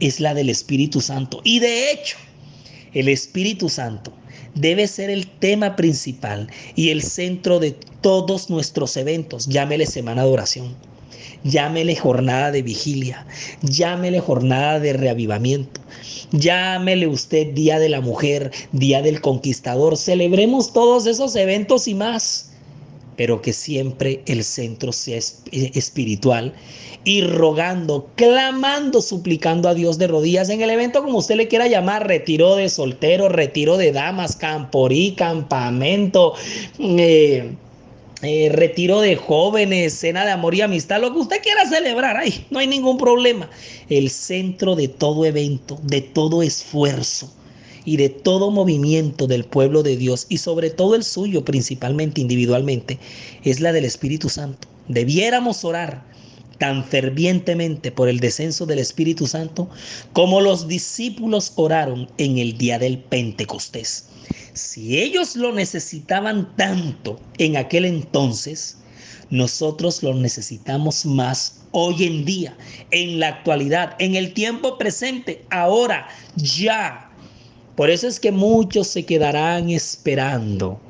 es 0.00 0.20
la 0.20 0.34
del 0.34 0.50
Espíritu 0.50 1.00
Santo. 1.00 1.40
Y 1.44 1.60
de 1.60 1.92
hecho, 1.92 2.16
el 2.94 3.08
Espíritu 3.08 3.68
Santo 3.68 4.12
debe 4.54 4.86
ser 4.88 5.10
el 5.10 5.26
tema 5.26 5.76
principal 5.76 6.50
y 6.74 6.90
el 6.90 7.02
centro 7.02 7.60
de 7.60 7.72
todos 8.00 8.50
nuestros 8.50 8.96
eventos. 8.96 9.46
Llámele 9.46 9.86
semana 9.86 10.24
de 10.24 10.30
oración 10.30 10.89
llámele 11.44 11.96
jornada 11.96 12.50
de 12.50 12.62
vigilia, 12.62 13.26
llámele 13.62 14.20
jornada 14.20 14.80
de 14.80 14.92
reavivamiento, 14.92 15.80
llámele 16.32 17.06
usted 17.06 17.48
Día 17.54 17.78
de 17.78 17.88
la 17.88 18.00
Mujer, 18.00 18.50
Día 18.72 19.02
del 19.02 19.20
Conquistador, 19.20 19.96
celebremos 19.96 20.72
todos 20.72 21.06
esos 21.06 21.36
eventos 21.36 21.88
y 21.88 21.94
más, 21.94 22.52
pero 23.16 23.42
que 23.42 23.52
siempre 23.52 24.22
el 24.26 24.44
centro 24.44 24.92
sea 24.92 25.18
espiritual 25.52 26.54
y 27.04 27.22
rogando, 27.22 28.08
clamando, 28.14 29.00
suplicando 29.00 29.68
a 29.68 29.74
Dios 29.74 29.98
de 29.98 30.06
rodillas 30.06 30.50
en 30.50 30.60
el 30.60 30.70
evento 30.70 31.02
como 31.02 31.18
usted 31.18 31.36
le 31.36 31.48
quiera 31.48 31.66
llamar, 31.66 32.06
retiro 32.06 32.56
de 32.56 32.68
soltero, 32.68 33.28
retiro 33.28 33.76
de 33.76 33.92
damas, 33.92 34.36
camporí, 34.36 35.12
campamento, 35.12 36.34
eh, 36.78 37.52
eh, 38.22 38.50
retiro 38.52 39.00
de 39.00 39.16
jóvenes, 39.16 39.94
cena 39.94 40.26
de 40.26 40.30
amor 40.32 40.54
y 40.54 40.60
amistad, 40.60 41.00
lo 41.00 41.12
que 41.12 41.20
usted 41.20 41.42
quiera 41.42 41.66
celebrar, 41.66 42.18
ay, 42.18 42.46
no 42.50 42.58
hay 42.58 42.66
ningún 42.66 42.98
problema. 42.98 43.48
El 43.88 44.10
centro 44.10 44.76
de 44.76 44.88
todo 44.88 45.24
evento, 45.24 45.78
de 45.82 46.02
todo 46.02 46.42
esfuerzo 46.42 47.32
y 47.86 47.96
de 47.96 48.10
todo 48.10 48.50
movimiento 48.50 49.26
del 49.26 49.44
pueblo 49.44 49.82
de 49.82 49.96
Dios 49.96 50.26
y 50.28 50.36
sobre 50.36 50.68
todo 50.68 50.94
el 50.94 51.02
suyo, 51.02 51.46
principalmente 51.46 52.20
individualmente, 52.20 52.98
es 53.42 53.60
la 53.60 53.72
del 53.72 53.86
Espíritu 53.86 54.28
Santo. 54.28 54.68
Debiéramos 54.88 55.64
orar 55.64 56.04
tan 56.58 56.84
fervientemente 56.84 57.90
por 57.90 58.10
el 58.10 58.20
descenso 58.20 58.66
del 58.66 58.80
Espíritu 58.80 59.26
Santo 59.26 59.70
como 60.12 60.42
los 60.42 60.68
discípulos 60.68 61.54
oraron 61.56 62.10
en 62.18 62.36
el 62.36 62.58
día 62.58 62.78
del 62.78 62.98
Pentecostés. 62.98 64.09
Si 64.54 64.98
ellos 64.98 65.36
lo 65.36 65.52
necesitaban 65.52 66.54
tanto 66.56 67.18
en 67.38 67.56
aquel 67.56 67.84
entonces, 67.84 68.78
nosotros 69.30 70.02
lo 70.02 70.14
necesitamos 70.14 71.06
más 71.06 71.60
hoy 71.72 72.04
en 72.04 72.24
día, 72.24 72.56
en 72.90 73.20
la 73.20 73.28
actualidad, 73.28 73.94
en 73.98 74.16
el 74.16 74.32
tiempo 74.32 74.76
presente, 74.76 75.44
ahora, 75.50 76.08
ya. 76.36 77.10
Por 77.76 77.90
eso 77.90 78.08
es 78.08 78.18
que 78.18 78.32
muchos 78.32 78.88
se 78.88 79.04
quedarán 79.06 79.70
esperando 79.70 80.80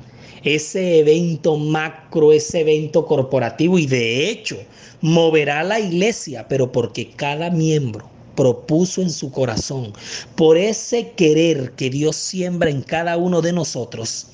ese 0.43 0.99
evento 0.99 1.55
macro, 1.55 2.33
ese 2.33 2.61
evento 2.61 3.05
corporativo 3.05 3.77
y 3.77 3.85
de 3.85 4.29
hecho 4.29 4.57
moverá 5.01 5.63
la 5.63 5.79
iglesia, 5.79 6.47
pero 6.47 6.71
porque 6.71 7.11
cada 7.11 7.49
miembro 7.51 8.10
propuso 8.35 9.01
en 9.01 9.09
su 9.09 9.31
corazón, 9.31 9.93
por 10.35 10.57
ese 10.57 11.11
querer 11.11 11.71
que 11.73 11.89
Dios 11.89 12.15
siembra 12.15 12.69
en 12.69 12.81
cada 12.81 13.17
uno 13.17 13.41
de 13.41 13.53
nosotros, 13.53 14.27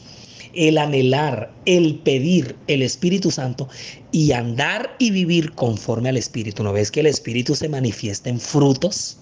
el 0.54 0.78
anhelar, 0.78 1.54
el 1.66 2.00
pedir 2.00 2.56
el 2.68 2.82
Espíritu 2.82 3.32
Santo 3.32 3.70
y 4.12 4.32
andar 4.32 4.96
y 4.98 5.12
vivir 5.12 5.52
conforme 5.54 6.10
al 6.10 6.18
Espíritu. 6.18 6.64
¿No 6.64 6.74
ves 6.74 6.90
que 6.90 7.02
el 7.02 7.06
Espíritu 7.06 7.56
se 7.56 7.70
manifiesta 7.70 8.30
en 8.30 8.40
frutos? 8.40 9.18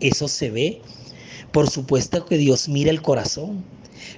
Eso 0.00 0.28
se 0.28 0.50
ve. 0.50 0.80
Por 1.52 1.68
supuesto 1.68 2.24
que 2.24 2.38
Dios 2.38 2.68
mira 2.68 2.90
el 2.90 3.02
corazón, 3.02 3.64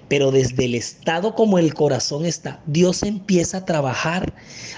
pero 0.09 0.31
desde 0.31 0.67
el 0.67 0.75
estado 0.75 1.35
como 1.35 1.59
el 1.59 1.75
corazón 1.75 2.25
está, 2.25 2.61
Dios 2.67 3.03
empieza 3.03 3.59
a 3.59 3.65
trabajar, 3.65 4.33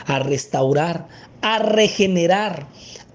a 0.06 0.20
restaurar, 0.20 1.08
a 1.42 1.58
regenerar, 1.58 2.66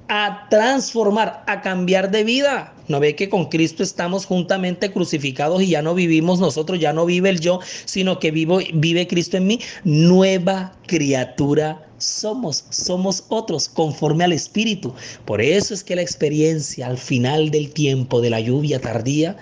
a 0.10 0.48
transformar, 0.50 1.44
a 1.48 1.62
cambiar 1.62 2.12
de 2.12 2.24
vida. 2.24 2.74
¿No 2.88 3.00
ve 3.00 3.16
que 3.16 3.30
con 3.30 3.46
Cristo 3.46 3.84
estamos 3.84 4.26
juntamente 4.26 4.92
crucificados 4.92 5.62
y 5.62 5.68
ya 5.68 5.84
no 5.84 5.94
vivimos 5.94 6.40
nosotros, 6.40 6.80
ya 6.80 6.92
no 6.92 7.06
vive 7.06 7.30
el 7.30 7.40
yo, 7.40 7.60
sino 7.86 8.20
que 8.20 8.32
vivo, 8.32 8.60
vive 8.74 9.08
Cristo 9.08 9.38
en 9.38 9.46
mí? 9.46 9.60
Nueva 9.84 10.74
criatura 10.88 11.88
somos, 12.00 12.66
somos 12.72 13.26
otros 13.30 13.70
conforme 13.70 14.24
al 14.24 14.34
Espíritu. 14.34 14.94
Por 15.26 15.42
eso 15.42 15.76
es 15.76 15.84
que 15.84 15.96
la 15.96 16.02
experiencia 16.02 16.88
al 16.88 16.98
final 16.98 17.52
del 17.52 17.72
tiempo 17.72 18.20
de 18.20 18.32
la 18.32 18.40
lluvia 18.40 18.82
tardía 18.82 19.38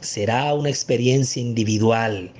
será 0.00 0.52
una 0.54 0.68
experiencia 0.68 1.40
individual 1.40 2.32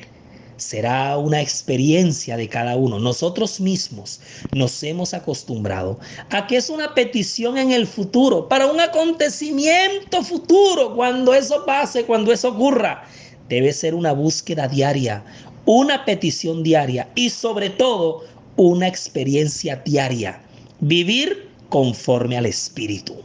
será 0.59 1.17
una 1.17 1.41
experiencia 1.41 2.37
de 2.37 2.49
cada 2.49 2.77
uno. 2.77 2.99
Nosotros 2.99 3.61
mismos 3.61 4.21
nos 4.53 4.83
hemos 4.83 5.15
acostumbrado 5.15 5.99
a 6.31 6.47
que 6.47 6.57
es 6.57 6.69
una 6.69 6.95
petición 6.95 7.57
en 7.59 7.73
el 7.73 7.87
futuro, 7.87 8.49
para 8.49 8.67
un 8.67 8.81
acontecimiento 8.81 10.23
futuro, 10.23 10.95
cuando 10.95 11.35
eso 11.35 11.65
pase, 11.65 12.05
cuando 12.05 12.33
eso 12.33 12.51
ocurra. 12.51 13.05
Debe 13.49 13.73
ser 13.73 13.95
una 13.95 14.13
búsqueda 14.13 14.69
diaria, 14.69 15.25
una 15.65 16.05
petición 16.05 16.63
diaria 16.63 17.09
y 17.15 17.31
sobre 17.31 17.71
todo 17.71 18.25
una 18.57 18.87
experiencia 18.87 19.77
diaria. 19.85 20.43
Vivir 20.81 21.49
conforme 21.69 22.37
al 22.37 22.47
Espíritu. 22.47 23.17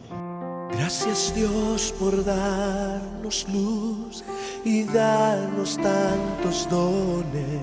Gracias 0.78 1.34
Dios 1.36 1.94
por 2.00 2.26
darnos 2.26 3.46
luz 3.50 4.24
y 4.66 4.84
darnos 4.86 5.78
tantos 5.78 6.68
dones. 6.70 7.62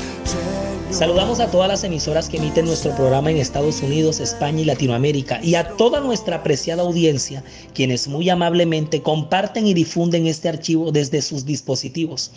Saludamos 0.90 1.40
a 1.40 1.50
todas 1.50 1.70
las 1.70 1.84
emisoras 1.86 2.28
que 2.28 2.38
emiten 2.38 2.66
nuestro 2.66 2.94
programa 2.96 3.32
en 3.32 3.38
Estados 3.38 3.82
Unidos, 3.82 4.20
España 4.20 4.62
y 4.62 4.66
Latinoamérica 4.66 5.40
y 5.42 5.56
a 5.56 5.70
toda 5.78 6.02
nuestra 6.02 6.38
apreciada 6.38 6.84
audiencia, 6.84 7.44
quienes 7.74 8.10
muy 8.10 8.30
amablemente 8.30 9.02
comparten 9.02 9.68
y 9.68 9.74
difunden 9.74 10.28
este 10.28 10.50
archivo 10.50 10.92
desde 10.92 11.22
sus 11.22 11.46
dispositivos. 11.46 12.32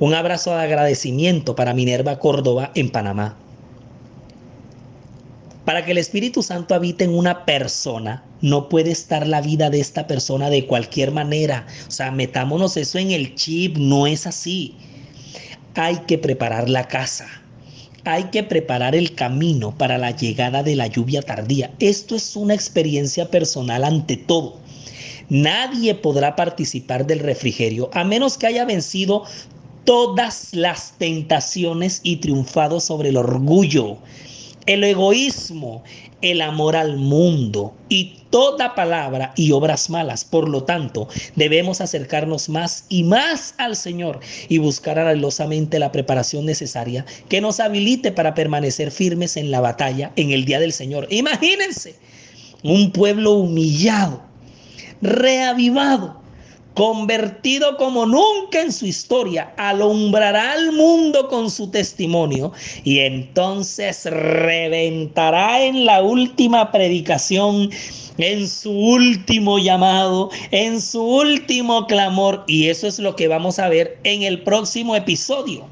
Un 0.00 0.14
abrazo 0.14 0.50
de 0.50 0.62
agradecimiento 0.62 1.54
para 1.54 1.72
Minerva 1.72 2.18
Córdoba 2.18 2.72
en 2.74 2.90
Panamá. 2.90 3.36
Para 5.64 5.84
que 5.84 5.92
el 5.92 5.98
Espíritu 5.98 6.42
Santo 6.42 6.74
habite 6.74 7.04
en 7.04 7.14
una 7.14 7.44
persona, 7.44 8.24
no 8.40 8.68
puede 8.68 8.90
estar 8.90 9.24
la 9.24 9.40
vida 9.40 9.70
de 9.70 9.78
esta 9.78 10.08
persona 10.08 10.50
de 10.50 10.66
cualquier 10.66 11.12
manera. 11.12 11.66
O 11.86 11.90
sea, 11.92 12.10
metámonos 12.10 12.76
eso 12.76 12.98
en 12.98 13.12
el 13.12 13.36
chip, 13.36 13.76
no 13.76 14.08
es 14.08 14.26
así. 14.26 14.74
Hay 15.74 15.96
que 16.06 16.18
preparar 16.18 16.68
la 16.68 16.88
casa. 16.88 17.26
Hay 18.04 18.24
que 18.24 18.42
preparar 18.42 18.94
el 18.94 19.14
camino 19.14 19.76
para 19.76 19.98
la 19.98 20.10
llegada 20.10 20.62
de 20.62 20.74
la 20.74 20.86
lluvia 20.86 21.22
tardía. 21.22 21.70
Esto 21.80 22.16
es 22.16 22.34
una 22.34 22.54
experiencia 22.54 23.30
personal 23.30 23.84
ante 23.84 24.16
todo. 24.16 24.56
Nadie 25.28 25.94
podrá 25.94 26.34
participar 26.34 27.06
del 27.06 27.20
refrigerio 27.20 27.90
a 27.92 28.02
menos 28.02 28.36
que 28.36 28.48
haya 28.48 28.64
vencido 28.64 29.24
todas 29.84 30.48
las 30.52 30.92
tentaciones 30.98 32.00
y 32.02 32.16
triunfado 32.16 32.80
sobre 32.80 33.10
el 33.10 33.16
orgullo, 33.16 33.98
el 34.72 34.84
egoísmo, 34.84 35.82
el 36.22 36.40
amor 36.40 36.76
al 36.76 36.96
mundo 36.96 37.74
y 37.88 38.18
toda 38.30 38.76
palabra 38.76 39.32
y 39.34 39.50
obras 39.50 39.90
malas. 39.90 40.24
Por 40.24 40.48
lo 40.48 40.62
tanto, 40.62 41.08
debemos 41.34 41.80
acercarnos 41.80 42.48
más 42.48 42.84
y 42.88 43.02
más 43.02 43.54
al 43.58 43.74
Señor 43.74 44.20
y 44.48 44.58
buscar 44.58 44.96
anhelosamente 44.96 45.80
la 45.80 45.90
preparación 45.90 46.46
necesaria 46.46 47.04
que 47.28 47.40
nos 47.40 47.58
habilite 47.58 48.12
para 48.12 48.34
permanecer 48.34 48.92
firmes 48.92 49.36
en 49.36 49.50
la 49.50 49.60
batalla 49.60 50.12
en 50.14 50.30
el 50.30 50.44
día 50.44 50.60
del 50.60 50.72
Señor. 50.72 51.08
Imagínense 51.10 51.96
un 52.62 52.92
pueblo 52.92 53.32
humillado, 53.32 54.22
reavivado, 55.02 56.19
convertido 56.74 57.76
como 57.76 58.06
nunca 58.06 58.60
en 58.60 58.72
su 58.72 58.86
historia, 58.86 59.52
alumbrará 59.56 60.52
al 60.52 60.72
mundo 60.72 61.28
con 61.28 61.50
su 61.50 61.70
testimonio 61.70 62.52
y 62.84 63.00
entonces 63.00 64.04
reventará 64.04 65.62
en 65.64 65.84
la 65.84 66.02
última 66.02 66.70
predicación, 66.70 67.70
en 68.18 68.48
su 68.48 68.70
último 68.70 69.58
llamado, 69.58 70.30
en 70.50 70.80
su 70.80 71.02
último 71.02 71.86
clamor. 71.86 72.44
Y 72.46 72.68
eso 72.68 72.86
es 72.86 72.98
lo 72.98 73.16
que 73.16 73.28
vamos 73.28 73.58
a 73.58 73.68
ver 73.68 73.98
en 74.04 74.22
el 74.22 74.42
próximo 74.42 74.96
episodio. 74.96 75.66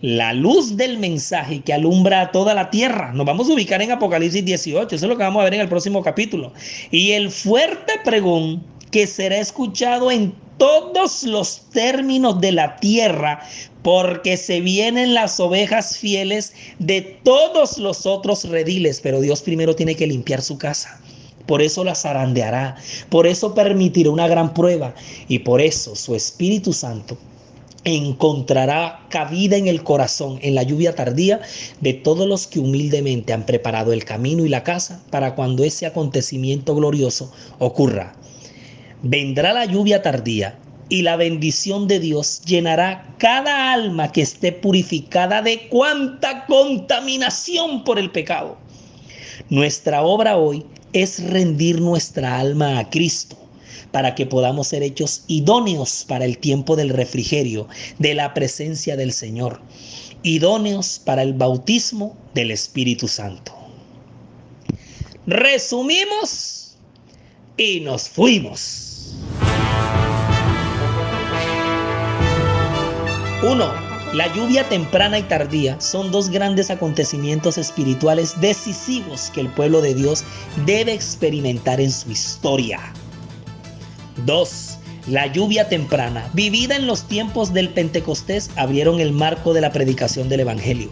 La 0.00 0.32
luz 0.32 0.76
del 0.76 0.98
mensaje 0.98 1.60
que 1.60 1.72
alumbra 1.72 2.20
a 2.20 2.30
toda 2.30 2.54
la 2.54 2.70
tierra. 2.70 3.12
Nos 3.12 3.26
vamos 3.26 3.50
a 3.50 3.52
ubicar 3.52 3.82
en 3.82 3.90
Apocalipsis 3.90 4.44
18. 4.44 4.94
Eso 4.94 5.06
es 5.06 5.08
lo 5.08 5.16
que 5.16 5.24
vamos 5.24 5.40
a 5.40 5.44
ver 5.44 5.54
en 5.54 5.60
el 5.60 5.68
próximo 5.68 6.02
capítulo. 6.02 6.52
Y 6.92 7.12
el 7.12 7.32
fuerte 7.32 7.94
pregón 8.04 8.62
que 8.90 9.06
será 9.06 9.38
escuchado 9.38 10.10
en 10.10 10.34
todos 10.58 11.22
los 11.22 11.62
términos 11.70 12.40
de 12.40 12.52
la 12.52 12.76
tierra, 12.76 13.40
porque 13.82 14.36
se 14.36 14.60
vienen 14.60 15.14
las 15.14 15.38
ovejas 15.40 15.96
fieles 15.96 16.52
de 16.78 17.00
todos 17.22 17.78
los 17.78 18.06
otros 18.06 18.44
rediles, 18.44 19.00
pero 19.00 19.20
Dios 19.20 19.40
primero 19.42 19.74
tiene 19.76 19.94
que 19.94 20.06
limpiar 20.06 20.42
su 20.42 20.58
casa. 20.58 21.00
Por 21.46 21.62
eso 21.62 21.82
la 21.84 21.94
zarandeará, 21.94 22.76
por 23.08 23.26
eso 23.26 23.54
permitirá 23.54 24.10
una 24.10 24.28
gran 24.28 24.52
prueba 24.52 24.94
y 25.28 25.38
por 25.38 25.62
eso 25.62 25.96
su 25.96 26.14
Espíritu 26.14 26.74
Santo 26.74 27.16
encontrará 27.84 29.06
cabida 29.08 29.56
en 29.56 29.66
el 29.66 29.82
corazón, 29.82 30.38
en 30.42 30.54
la 30.54 30.62
lluvia 30.62 30.94
tardía 30.94 31.40
de 31.80 31.94
todos 31.94 32.26
los 32.26 32.46
que 32.46 32.58
humildemente 32.58 33.32
han 33.32 33.46
preparado 33.46 33.92
el 33.92 34.04
camino 34.04 34.44
y 34.44 34.50
la 34.50 34.62
casa 34.62 35.00
para 35.10 35.34
cuando 35.34 35.64
ese 35.64 35.86
acontecimiento 35.86 36.74
glorioso 36.74 37.32
ocurra. 37.58 38.14
Vendrá 39.02 39.52
la 39.52 39.64
lluvia 39.64 40.02
tardía 40.02 40.58
y 40.88 41.02
la 41.02 41.16
bendición 41.16 41.86
de 41.86 42.00
Dios 42.00 42.42
llenará 42.44 43.14
cada 43.18 43.72
alma 43.72 44.10
que 44.10 44.22
esté 44.22 44.52
purificada 44.52 45.42
de 45.42 45.68
cuanta 45.68 46.46
contaminación 46.46 47.84
por 47.84 47.98
el 47.98 48.10
pecado. 48.10 48.56
Nuestra 49.50 50.02
obra 50.02 50.36
hoy 50.36 50.64
es 50.92 51.22
rendir 51.22 51.80
nuestra 51.80 52.38
alma 52.38 52.78
a 52.78 52.90
Cristo 52.90 53.36
para 53.92 54.14
que 54.14 54.26
podamos 54.26 54.68
ser 54.68 54.82
hechos 54.82 55.22
idóneos 55.28 56.04
para 56.06 56.24
el 56.24 56.38
tiempo 56.38 56.76
del 56.76 56.90
refrigerio, 56.90 57.68
de 57.98 58.14
la 58.14 58.34
presencia 58.34 58.96
del 58.96 59.12
Señor, 59.12 59.60
idóneos 60.22 61.00
para 61.04 61.22
el 61.22 61.34
bautismo 61.34 62.16
del 62.34 62.50
Espíritu 62.50 63.08
Santo. 63.08 63.54
Resumimos 65.26 66.76
y 67.56 67.80
nos 67.80 68.08
fuimos. 68.08 68.87
1. 73.48 73.72
La 74.12 74.30
lluvia 74.34 74.68
temprana 74.68 75.18
y 75.18 75.22
tardía 75.22 75.80
son 75.80 76.10
dos 76.10 76.28
grandes 76.28 76.70
acontecimientos 76.70 77.56
espirituales 77.56 78.38
decisivos 78.42 79.30
que 79.32 79.40
el 79.40 79.48
pueblo 79.48 79.80
de 79.80 79.94
Dios 79.94 80.22
debe 80.66 80.92
experimentar 80.92 81.80
en 81.80 81.90
su 81.90 82.10
historia. 82.10 82.78
2. 84.26 84.78
La 85.06 85.28
lluvia 85.28 85.66
temprana, 85.66 86.28
vivida 86.34 86.76
en 86.76 86.86
los 86.86 87.08
tiempos 87.08 87.54
del 87.54 87.70
Pentecostés, 87.70 88.50
abrieron 88.56 89.00
el 89.00 89.12
marco 89.12 89.54
de 89.54 89.62
la 89.62 89.72
predicación 89.72 90.28
del 90.28 90.40
Evangelio. 90.40 90.90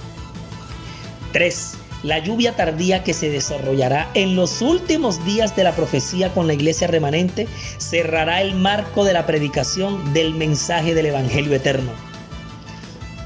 3. 1.33 1.75
La 2.05 2.21
lluvia 2.21 2.57
tardía 2.57 3.05
que 3.05 3.13
se 3.13 3.29
desarrollará 3.29 4.11
en 4.15 4.35
los 4.35 4.63
últimos 4.63 5.23
días 5.27 5.55
de 5.57 5.65
la 5.65 5.77
profecía 5.77 6.33
con 6.33 6.47
la 6.47 6.55
iglesia 6.55 6.87
remanente 6.87 7.49
cerrará 7.77 8.41
el 8.41 8.55
marco 8.55 9.05
de 9.05 9.13
la 9.13 9.27
predicación 9.27 10.15
del 10.15 10.33
mensaje 10.33 10.95
del 10.95 11.05
Evangelio 11.05 11.55
eterno. 11.55 12.16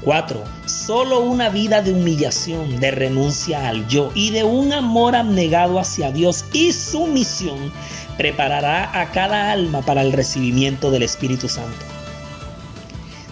4. 0.03 0.43
Solo 0.65 1.19
una 1.21 1.49
vida 1.49 1.81
de 1.81 1.91
humillación, 1.91 2.79
de 2.79 2.91
renuncia 2.91 3.67
al 3.67 3.87
yo 3.87 4.11
y 4.15 4.31
de 4.31 4.43
un 4.43 4.73
amor 4.73 5.15
abnegado 5.15 5.79
hacia 5.79 6.11
Dios 6.11 6.45
y 6.53 6.73
su 6.73 7.05
misión 7.07 7.71
preparará 8.17 8.99
a 8.99 9.11
cada 9.11 9.51
alma 9.51 9.81
para 9.81 10.01
el 10.01 10.11
recibimiento 10.11 10.91
del 10.91 11.03
Espíritu 11.03 11.47
Santo. 11.47 11.85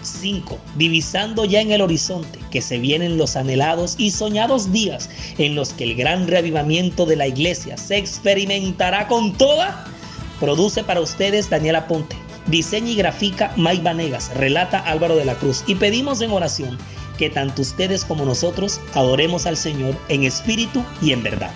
5. 0.02 0.58
Divisando 0.76 1.44
ya 1.44 1.60
en 1.60 1.72
el 1.72 1.82
horizonte 1.82 2.38
que 2.50 2.62
se 2.62 2.78
vienen 2.78 3.18
los 3.18 3.36
anhelados 3.36 3.94
y 3.98 4.10
soñados 4.10 4.72
días 4.72 5.10
en 5.38 5.54
los 5.54 5.72
que 5.72 5.84
el 5.84 5.94
gran 5.94 6.26
reavivamiento 6.26 7.06
de 7.06 7.16
la 7.16 7.26
iglesia 7.26 7.76
se 7.76 7.96
experimentará 7.96 9.08
con 9.08 9.32
toda, 9.34 9.84
produce 10.38 10.84
para 10.84 11.00
ustedes 11.00 11.50
Daniela 11.50 11.86
Ponte 11.86 12.16
Diseña 12.50 12.90
y 12.90 12.96
grafica 12.96 13.52
Mike 13.56 13.82
Vanegas, 13.82 14.34
relata 14.34 14.80
Álvaro 14.80 15.16
de 15.16 15.24
la 15.24 15.36
Cruz 15.36 15.62
y 15.66 15.76
pedimos 15.76 16.20
en 16.20 16.32
oración 16.32 16.78
que 17.16 17.30
tanto 17.30 17.62
ustedes 17.62 18.04
como 18.04 18.24
nosotros 18.24 18.80
adoremos 18.94 19.46
al 19.46 19.56
Señor 19.56 19.96
en 20.08 20.24
espíritu 20.24 20.84
y 21.00 21.12
en 21.12 21.22
verdad. 21.22 21.52